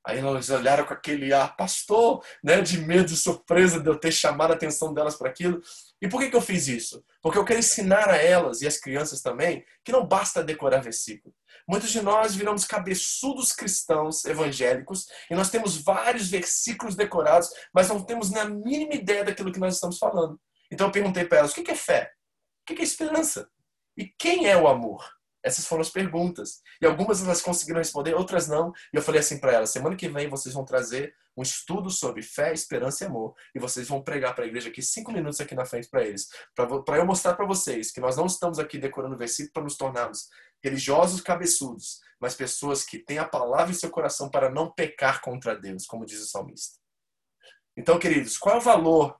[0.05, 4.11] Aí elas olharam com aquele ar, pastor, né, de medo e surpresa de eu ter
[4.11, 5.59] chamado a atenção delas para aquilo.
[5.99, 7.03] E por que, que eu fiz isso?
[7.21, 11.33] Porque eu quero ensinar a elas e as crianças também que não basta decorar versículo.
[11.67, 18.03] Muitos de nós viramos cabeçudos cristãos evangélicos e nós temos vários versículos decorados, mas não
[18.03, 20.39] temos nem a mínima ideia daquilo que nós estamos falando.
[20.71, 22.11] Então eu perguntei para elas: o que é fé?
[22.61, 23.49] O que é esperança?
[23.97, 25.14] E quem é o amor?
[25.45, 26.61] Essas foram as perguntas.
[26.81, 28.73] E algumas elas conseguiram responder, outras não.
[28.91, 32.23] E eu falei assim para elas: semana que vem vocês vão trazer um estudo sobre
[32.23, 33.35] fé, esperança e amor.
[33.53, 36.27] E vocês vão pregar para a igreja aqui cinco minutos aqui na frente para eles.
[36.55, 40.29] Para eu mostrar para vocês que nós não estamos aqui decorando versículo para nos tornarmos
[40.63, 45.55] religiosos cabeçudos, mas pessoas que têm a palavra em seu coração para não pecar contra
[45.55, 46.79] Deus, como diz o salmista.
[47.77, 49.15] Então, queridos, qual é o valor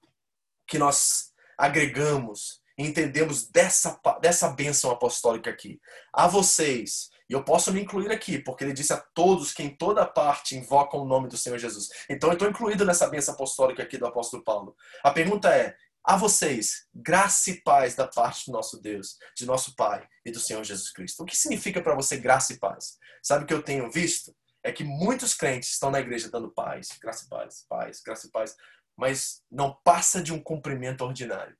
[0.68, 5.80] que nós agregamos entendemos dessa, dessa bênção apostólica aqui?
[6.14, 9.76] A vocês, e eu posso me incluir aqui, porque ele disse a todos que em
[9.76, 11.90] toda parte invocam o nome do Senhor Jesus.
[12.10, 14.76] Então eu estou incluído nessa bênção apostólica aqui do apóstolo Paulo.
[15.04, 19.76] A pergunta é: a vocês, graça e paz da parte do nosso Deus, de nosso
[19.76, 21.24] Pai e do Senhor Jesus Cristo.
[21.24, 22.98] O que significa para você graça e paz?
[23.24, 24.36] Sabe o que eu tenho visto?
[24.64, 28.32] É que muitos crentes estão na igreja dando paz, graça e paz, paz, graça e
[28.32, 28.56] paz,
[28.98, 31.56] mas não passa de um cumprimento ordinário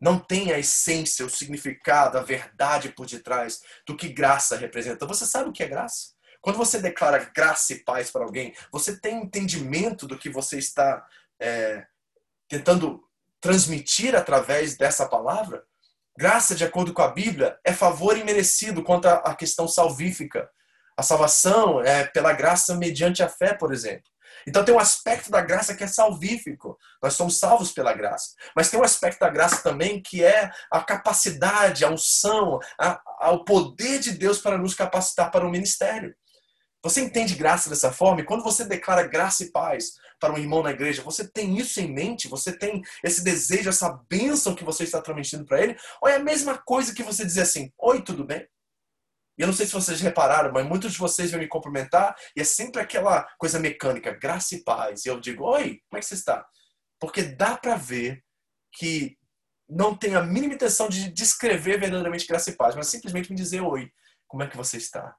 [0.00, 5.06] não tem a essência, o significado, a verdade por detrás do que graça representa.
[5.06, 6.16] Você sabe o que é graça?
[6.40, 11.04] Quando você declara graça e paz para alguém, você tem entendimento do que você está
[11.40, 11.84] é,
[12.48, 13.02] tentando
[13.40, 15.64] transmitir através dessa palavra?
[16.16, 20.48] Graça, de acordo com a Bíblia, é favor imerecido quanto à questão salvífica.
[20.96, 24.10] A salvação é pela graça mediante a fé, por exemplo.
[24.46, 26.78] Então tem um aspecto da graça que é salvífico.
[27.02, 28.34] Nós somos salvos pela graça.
[28.54, 33.30] Mas tem um aspecto da graça também que é a capacidade, a unção, a, a,
[33.32, 36.14] o poder de Deus para nos capacitar para o ministério.
[36.82, 38.20] Você entende graça dessa forma?
[38.20, 41.80] E quando você declara graça e paz para um irmão na igreja, você tem isso
[41.80, 42.28] em mente?
[42.28, 45.76] Você tem esse desejo, essa bênção que você está transmitindo para ele?
[46.00, 48.46] Ou é a mesma coisa que você dizer assim: Oi, tudo bem?
[49.38, 52.40] E eu não sei se vocês repararam, mas muitos de vocês vêm me cumprimentar e
[52.40, 55.04] é sempre aquela coisa mecânica, graça e paz.
[55.04, 56.44] E eu digo, oi, como é que você está?
[56.98, 58.24] Porque dá para ver
[58.72, 59.16] que
[59.68, 63.60] não tem a mínima intenção de descrever verdadeiramente graça e paz, mas simplesmente me dizer
[63.60, 63.92] oi,
[64.26, 65.14] como é que você está?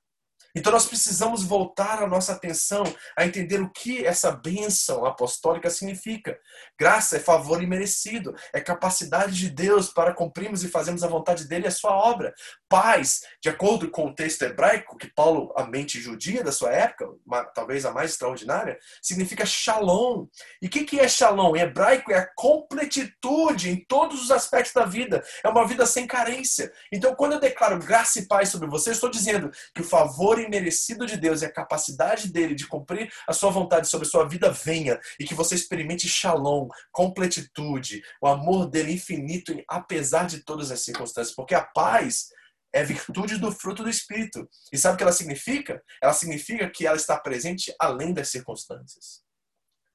[0.55, 2.83] Então nós precisamos voltar a nossa atenção
[3.15, 6.39] a entender o que essa bênção apostólica significa.
[6.79, 11.65] Graça é favor imerecido, é capacidade de Deus para cumprirmos e fazermos a vontade dele
[11.65, 12.33] e a sua obra.
[12.67, 17.07] Paz, de acordo com o texto hebraico, que Paulo, a mente judia da sua época,
[17.53, 20.27] talvez a mais extraordinária, significa shalom.
[20.61, 21.55] E o que, que é shalom?
[21.55, 25.23] Em hebraico é a completitude em todos os aspectos da vida.
[25.43, 26.71] É uma vida sem carência.
[26.91, 30.45] Então quando eu declaro graça e paz sobre você, estou dizendo que o favor favor
[30.45, 34.27] imerecido de Deus e a capacidade dele de cumprir a sua vontade sobre a sua
[34.27, 40.71] vida venha e que você experimente shalom, completitude, o amor dele infinito, apesar de todas
[40.71, 41.35] as circunstâncias.
[41.35, 42.29] Porque a paz
[42.73, 44.47] é virtude do fruto do Espírito.
[44.71, 45.81] E sabe o que ela significa?
[46.01, 49.23] Ela significa que ela está presente além das circunstâncias.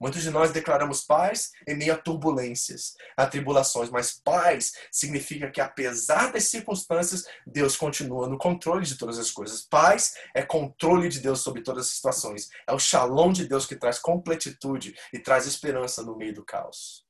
[0.01, 5.61] Muitos de nós declaramos paz em meio a turbulências, a tribulações, mas paz significa que
[5.61, 9.63] apesar das circunstâncias, Deus continua no controle de todas as coisas.
[9.63, 12.49] Paz é controle de Deus sobre todas as situações.
[12.67, 17.05] É o shalom de Deus que traz completitude e traz esperança no meio do caos.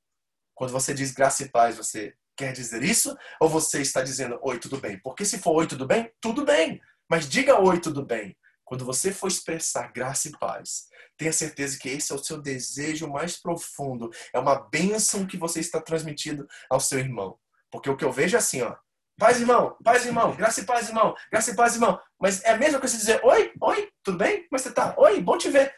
[0.53, 3.17] Quando você diz graça e paz, você quer dizer isso?
[3.41, 4.99] Ou você está dizendo oi, tudo bem?
[4.99, 6.79] Porque se for oi, tudo bem, tudo bem.
[7.09, 8.37] Mas diga oi, tudo bem.
[8.65, 13.07] Quando você for expressar graça e paz, tenha certeza que esse é o seu desejo
[13.07, 14.09] mais profundo.
[14.33, 17.37] É uma bênção que você está transmitindo ao seu irmão.
[17.71, 18.75] Porque o que eu vejo é assim, ó.
[19.17, 21.97] Paz, irmão, paz, irmão, graça e paz, irmão, graça e paz, irmão.
[22.19, 24.45] Mas é a mesma coisa dizer, oi, oi, tudo bem?
[24.49, 24.93] Como você tá?
[24.97, 25.73] Oi, bom te ver.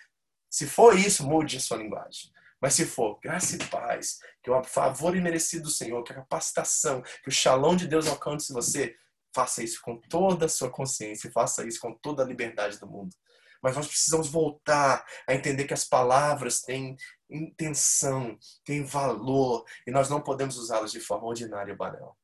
[0.49, 2.31] Se for isso, mude a sua linguagem.
[2.59, 6.15] Mas se for graça e paz, que é o favor imerecido do Senhor, que é
[6.15, 8.95] a capacitação, que o shalom de Deus alcance você,
[9.37, 13.15] Faça isso com toda a sua consciência, faça isso com toda a liberdade do mundo.
[13.61, 16.97] Mas nós precisamos voltar a entender que as palavras têm
[17.29, 18.35] intenção,
[18.65, 22.17] têm valor, e nós não podemos usá-las de forma ordinária e banal.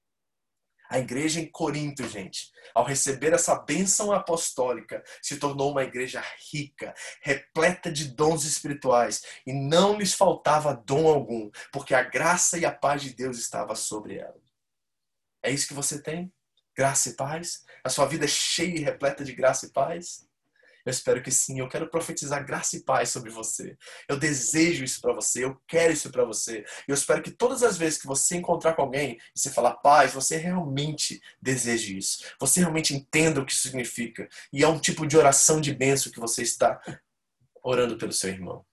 [0.90, 6.96] A igreja em Corinto, gente, ao receber essa bênção apostólica, se tornou uma igreja rica,
[7.22, 12.72] repleta de dons espirituais, e não lhes faltava dom algum, porque a graça e a
[12.72, 14.42] paz de Deus estava sobre ela.
[15.44, 16.34] É isso que você tem?
[16.76, 17.64] Graça e paz?
[17.84, 20.26] A sua vida é cheia e repleta de graça e paz?
[20.86, 21.60] Eu espero que sim.
[21.60, 23.78] Eu quero profetizar graça e paz sobre você.
[24.08, 25.46] Eu desejo isso para você.
[25.46, 26.66] Eu quero isso para você.
[26.88, 30.14] Eu espero que todas as vezes que você encontrar com alguém e você falar paz,
[30.14, 32.26] você realmente deseje isso.
[32.40, 34.28] Você realmente entenda o que isso significa.
[34.52, 36.82] E é um tipo de oração de bênção que você está
[37.64, 38.66] orando pelo seu irmão.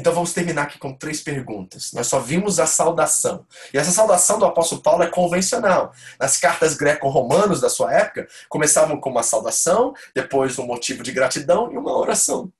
[0.00, 1.92] Então vamos terminar aqui com três perguntas.
[1.92, 3.46] Nós só vimos a saudação.
[3.72, 5.92] E essa saudação do apóstolo Paulo é convencional.
[6.18, 11.70] Nas cartas greco-romanos da sua época, começavam com uma saudação, depois um motivo de gratidão
[11.70, 12.50] e uma oração.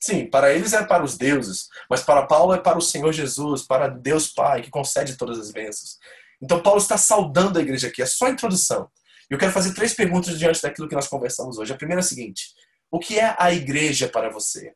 [0.00, 3.62] Sim, para eles é para os deuses, mas para Paulo é para o Senhor Jesus,
[3.62, 5.98] para Deus Pai, que concede todas as bênçãos.
[6.40, 8.88] Então Paulo está saudando a igreja aqui, é só a introdução.
[9.28, 11.72] Eu quero fazer três perguntas diante daquilo que nós conversamos hoje.
[11.72, 12.50] A primeira é a seguinte:
[12.88, 14.74] o que é a igreja para você?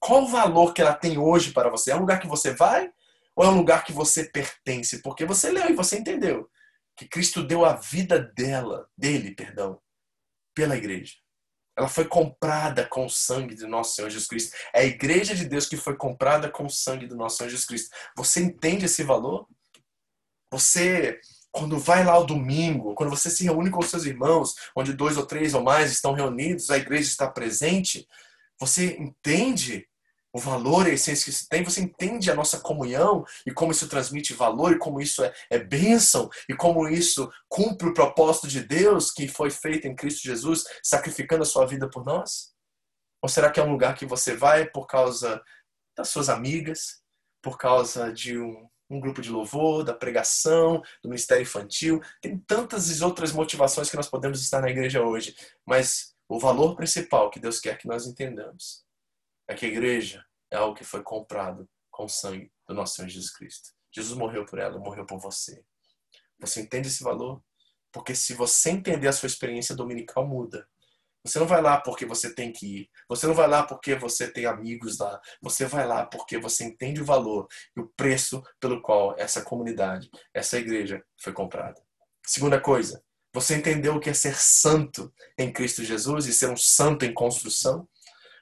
[0.00, 1.90] Qual o valor que ela tem hoje para você?
[1.90, 2.90] É um lugar que você vai
[3.34, 5.02] ou é um lugar que você pertence?
[5.02, 6.50] Porque você leu e você entendeu
[6.96, 9.80] que Cristo deu a vida dela, dele, perdão,
[10.52, 11.14] pela igreja.
[11.76, 14.56] Ela foi comprada com o sangue de nosso Senhor Jesus Cristo.
[14.74, 17.66] É a igreja de Deus que foi comprada com o sangue do nosso Senhor Jesus
[17.66, 17.94] Cristo.
[18.16, 19.46] Você entende esse valor?
[20.50, 21.20] Você,
[21.52, 25.24] quando vai lá ao domingo, quando você se reúne com seus irmãos, onde dois ou
[25.24, 28.08] três ou mais estão reunidos, a igreja está presente,
[28.58, 29.87] você entende
[30.32, 33.72] o valor e a essência que isso tem, você entende a nossa comunhão e como
[33.72, 38.46] isso transmite valor e como isso é, é bênção e como isso cumpre o propósito
[38.46, 42.52] de Deus que foi feito em Cristo Jesus, sacrificando a sua vida por nós?
[43.22, 45.42] Ou será que é um lugar que você vai por causa
[45.96, 47.02] das suas amigas,
[47.42, 52.00] por causa de um, um grupo de louvor, da pregação, do ministério infantil?
[52.20, 55.34] Tem tantas outras motivações que nós podemos estar na igreja hoje,
[55.66, 58.86] mas o valor principal que Deus quer que nós entendamos
[59.48, 63.08] é que a igreja é algo que foi comprado com o sangue do nosso Senhor
[63.08, 63.70] Jesus Cristo.
[63.90, 65.64] Jesus morreu por ela, morreu por você.
[66.38, 67.42] Você entende esse valor?
[67.90, 70.68] Porque se você entender a sua experiência dominical muda.
[71.24, 72.90] Você não vai lá porque você tem que ir.
[73.08, 75.20] Você não vai lá porque você tem amigos lá.
[75.42, 80.08] Você vai lá porque você entende o valor e o preço pelo qual essa comunidade,
[80.32, 81.82] essa igreja foi comprada.
[82.24, 83.02] Segunda coisa,
[83.34, 87.12] você entendeu o que é ser santo em Cristo Jesus e ser um santo em
[87.12, 87.88] construção?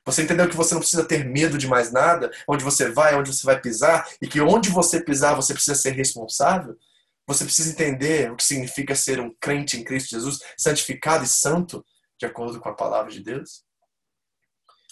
[0.06, 3.34] Você entendeu que você não precisa ter medo de mais nada, onde você vai, onde
[3.34, 6.78] você vai pisar, e que onde você pisar você precisa ser responsável?
[7.26, 11.84] Você precisa entender o que significa ser um crente em Cristo Jesus, santificado e santo,
[12.16, 13.64] de acordo com a palavra de Deus?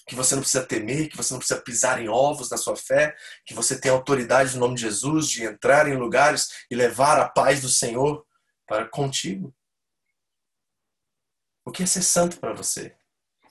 [0.05, 3.17] Que você não precisa temer, que você não precisa pisar em ovos na sua fé,
[3.47, 7.29] que você tem autoridade no nome de Jesus de entrar em lugares e levar a
[7.29, 8.27] paz do Senhor
[8.67, 9.55] para contigo.
[11.65, 12.97] O que é ser santo para você?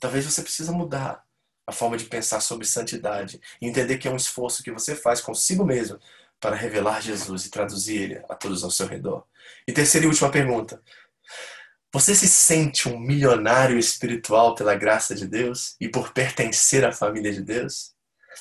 [0.02, 1.23] Talvez você precisa mudar
[1.66, 5.22] a forma de pensar sobre santidade e entender que é um esforço que você faz
[5.22, 6.00] consigo mesmo
[6.40, 9.26] para revelar Jesus e traduzir ele a todos ao seu redor.
[9.68, 10.82] E terceira e última pergunta.
[11.94, 17.32] Você se sente um milionário espiritual pela graça de Deus e por pertencer à família
[17.32, 17.93] de Deus?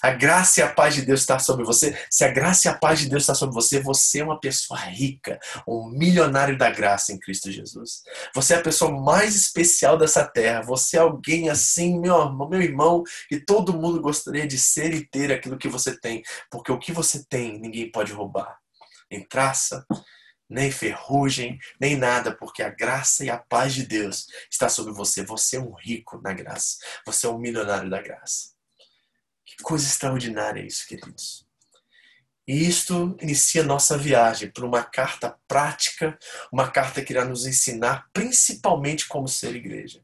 [0.03, 1.96] A graça e a paz de Deus está sobre você.
[2.11, 4.78] Se a graça e a paz de Deus está sobre você, você é uma pessoa
[4.80, 8.03] rica, um milionário da graça em Cristo Jesus.
[8.34, 10.62] Você é a pessoa mais especial dessa terra.
[10.62, 15.30] Você é alguém assim, meu, meu irmão, que todo mundo gostaria de ser e ter
[15.30, 18.59] aquilo que você tem, porque o que você tem ninguém pode roubar.
[19.09, 19.86] Nem traça,
[20.50, 25.22] nem ferrugem, nem nada, porque a graça e a paz de Deus está sobre você.
[25.24, 26.78] Você é um rico na graça.
[27.07, 28.51] Você é um milionário da graça.
[29.62, 31.46] Coisa extraordinária isso, queridos.
[32.46, 36.18] E isto inicia nossa viagem para uma carta prática,
[36.52, 40.02] uma carta que irá nos ensinar principalmente como ser igreja.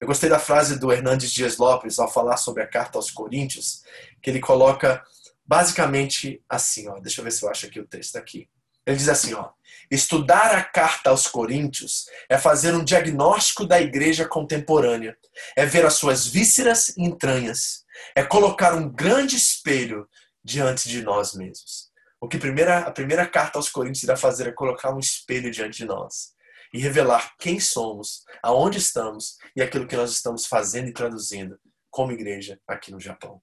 [0.00, 3.82] Eu gostei da frase do Hernandes Dias Lopes ao falar sobre a carta aos Coríntios,
[4.22, 5.02] que ele coloca
[5.44, 8.48] basicamente assim, ó, deixa eu ver se eu acho aqui o texto aqui.
[8.86, 9.50] Ele diz assim, ó:
[9.90, 15.16] Estudar a carta aos Coríntios é fazer um diagnóstico da igreja contemporânea,
[15.56, 17.84] é ver as suas vísceras e entranhas,
[18.14, 20.08] é colocar um grande espelho
[20.44, 21.90] diante de nós mesmos.
[22.20, 25.78] O que primeira, a primeira carta aos Coríntios irá fazer é colocar um espelho diante
[25.78, 26.32] de nós
[26.72, 31.58] e revelar quem somos, aonde estamos e aquilo que nós estamos fazendo e traduzindo
[31.90, 33.42] como igreja aqui no Japão.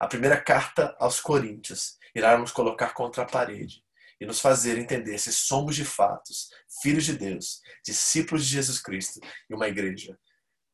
[0.00, 3.84] A primeira carta aos Coríntios irá nos colocar contra a parede
[4.20, 6.48] e nos fazer entender se somos de fatos
[6.82, 10.18] filhos de Deus, discípulos de Jesus Cristo e uma igreja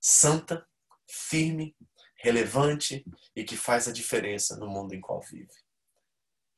[0.00, 0.66] santa,
[1.08, 1.76] firme
[2.22, 3.04] relevante
[3.34, 5.52] e que faz a diferença no mundo em qual vive.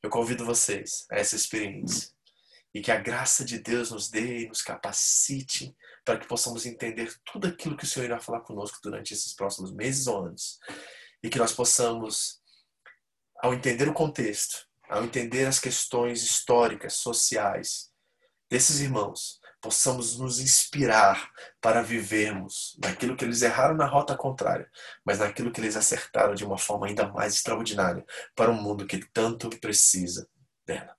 [0.01, 2.11] Eu convido vocês a essa experiência
[2.73, 7.13] e que a graça de Deus nos dê e nos capacite para que possamos entender
[7.31, 10.59] tudo aquilo que o Senhor irá falar conosco durante esses próximos meses ou anos
[11.21, 12.41] e que nós possamos,
[13.41, 17.89] ao entender o contexto, ao entender as questões históricas, sociais
[18.49, 24.69] desses irmãos, possamos nos inspirar para vivermos naquilo que eles erraram na rota contrária,
[25.05, 28.05] mas naquilo que eles acertaram de uma forma ainda mais extraordinária
[28.35, 30.27] para um mundo que tanto precisa
[30.65, 30.93] dela.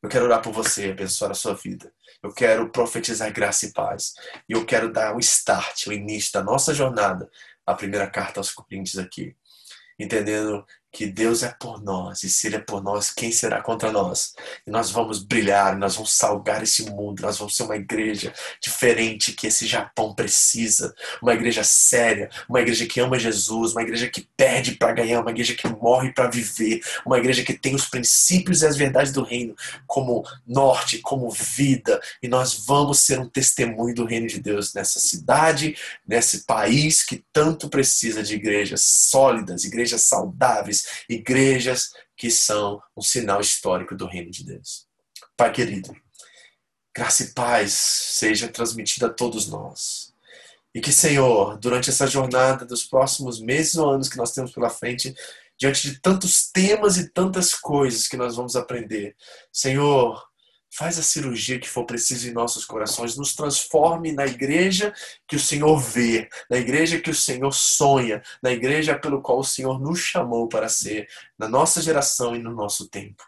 [0.00, 1.92] Eu quero orar por você, abençoar a sua vida.
[2.22, 4.14] Eu quero profetizar graça e paz.
[4.48, 7.28] E eu quero dar o start, o início da nossa jornada,
[7.66, 9.36] a primeira carta aos Coríntios aqui.
[9.98, 13.92] Entendendo que Deus é por nós, e se Ele é por nós, quem será contra
[13.92, 14.34] nós?
[14.66, 19.32] E nós vamos brilhar, nós vamos salgar esse mundo, nós vamos ser uma igreja diferente
[19.32, 24.26] que esse Japão precisa, uma igreja séria, uma igreja que ama Jesus, uma igreja que
[24.36, 28.62] perde para ganhar, uma igreja que morre para viver, uma igreja que tem os princípios
[28.62, 29.54] e as verdades do reino
[29.86, 34.98] como norte, como vida, e nós vamos ser um testemunho do reino de Deus nessa
[34.98, 35.76] cidade,
[36.06, 40.77] nesse país que tanto precisa de igrejas sólidas, igrejas saudáveis,
[41.08, 44.86] igrejas que são um sinal histórico do reino de Deus.
[45.36, 45.94] Pai querido,
[46.94, 50.12] graça e paz seja transmitida a todos nós.
[50.74, 54.68] E que, Senhor, durante essa jornada dos próximos meses ou anos que nós temos pela
[54.68, 55.14] frente,
[55.56, 59.16] diante de tantos temas e tantas coisas que nós vamos aprender,
[59.52, 60.27] Senhor,
[60.78, 64.94] Faz a cirurgia que for preciso em nossos corações, nos transforme na igreja
[65.26, 69.44] que o Senhor vê, na igreja que o Senhor sonha, na igreja pelo qual o
[69.44, 73.24] Senhor nos chamou para ser, na nossa geração e no nosso tempo.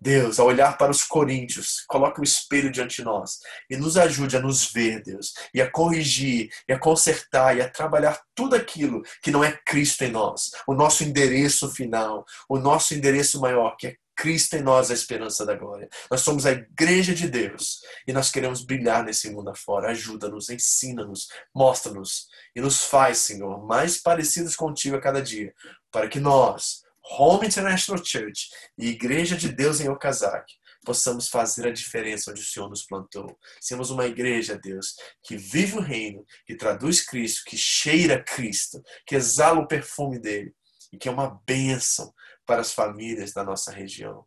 [0.00, 4.38] Deus, ao olhar para os coríntios, coloque o espelho diante de nós e nos ajude
[4.38, 9.02] a nos ver, Deus, e a corrigir, e a consertar, e a trabalhar tudo aquilo
[9.22, 13.88] que não é Cristo em nós, o nosso endereço final, o nosso endereço maior, que
[13.88, 15.88] é Cristo em nós, a esperança da glória.
[16.10, 19.92] Nós somos a igreja de Deus e nós queremos brilhar nesse mundo afora.
[19.92, 25.54] Ajuda-nos, ensina-nos, mostra-nos e nos faz, Senhor, mais parecidos contigo a cada dia,
[25.92, 26.82] para que nós,
[27.16, 30.54] Home International Church e Igreja de Deus em Okazaki,
[30.84, 33.38] possamos fazer a diferença onde o Senhor nos plantou.
[33.60, 39.14] Sermos uma igreja, Deus, que vive o reino, que traduz Cristo, que cheira Cristo, que
[39.14, 40.52] exala o perfume dele
[40.92, 42.12] e que é uma bênção
[42.48, 44.26] para as famílias da nossa região.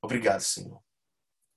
[0.00, 0.80] Obrigado, Senhor,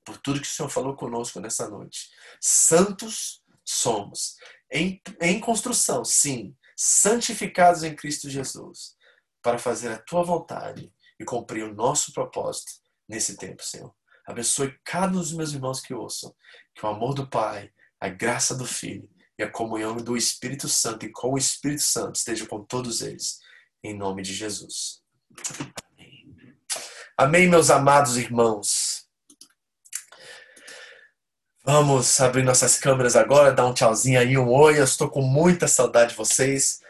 [0.03, 2.09] por tudo que o Senhor falou conosco nessa noite.
[2.41, 4.35] Santos somos,
[4.71, 8.95] em, em construção, sim, santificados em Cristo Jesus,
[9.43, 12.71] para fazer a tua vontade e cumprir o nosso propósito
[13.07, 13.93] nesse tempo, Senhor.
[14.25, 16.35] Abençoe cada um dos meus irmãos que ouçam,
[16.73, 21.05] que o amor do Pai, a graça do Filho e a comunhão do Espírito Santo
[21.05, 23.39] e com o Espírito Santo esteja com todos eles,
[23.83, 25.03] em nome de Jesus.
[27.21, 29.05] Amém, meus amados irmãos.
[31.63, 34.79] Vamos abrir nossas câmeras agora, dar um tchauzinho aí, um oi.
[34.79, 36.80] Eu estou com muita saudade de vocês.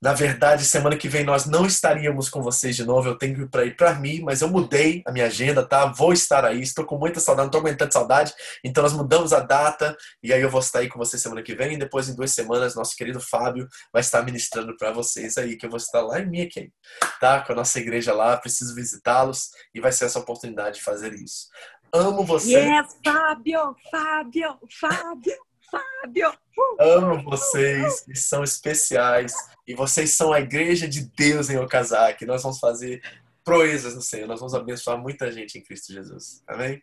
[0.00, 3.08] Na verdade, semana que vem nós não estaríamos com vocês de novo.
[3.08, 5.86] Eu tenho para ir para mim, mas eu mudei a minha agenda, tá?
[5.86, 6.62] Vou estar aí.
[6.62, 8.32] Estou com muita saudade, não estou aguentando saudade.
[8.62, 11.52] Então nós mudamos a data e aí eu vou estar aí com vocês semana que
[11.52, 11.74] vem.
[11.74, 15.66] E depois, em duas semanas, nosso querido Fábio vai estar ministrando para vocês aí, que
[15.66, 16.72] eu vou estar lá em Mickey,
[17.20, 17.40] tá?
[17.40, 18.36] Com a nossa igreja lá.
[18.36, 21.48] Preciso visitá-los e vai ser essa oportunidade de fazer isso.
[21.92, 22.60] Amo você.
[22.60, 25.47] Yes, Fábio, Fábio, Fábio.
[25.70, 26.32] Fábio!
[26.78, 29.32] Amo vocês e são especiais.
[29.66, 32.24] E vocês são a igreja de Deus em Okazaki.
[32.24, 33.02] Nós vamos fazer
[33.44, 34.26] proezas no Senhor.
[34.26, 36.42] Nós vamos abençoar muita gente em Cristo Jesus.
[36.46, 36.82] Amém?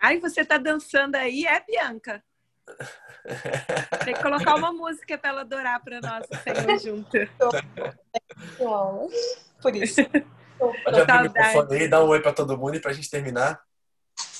[0.00, 2.22] Ai, você tá dançando aí, é, Bianca?
[4.04, 7.18] Tem que colocar uma música para ela adorar para nós, Senhor, junto.
[9.60, 10.00] Por isso.
[10.58, 13.10] Pode abrir o microfone aí, dá um oi para todo mundo e para a gente
[13.10, 13.60] terminar.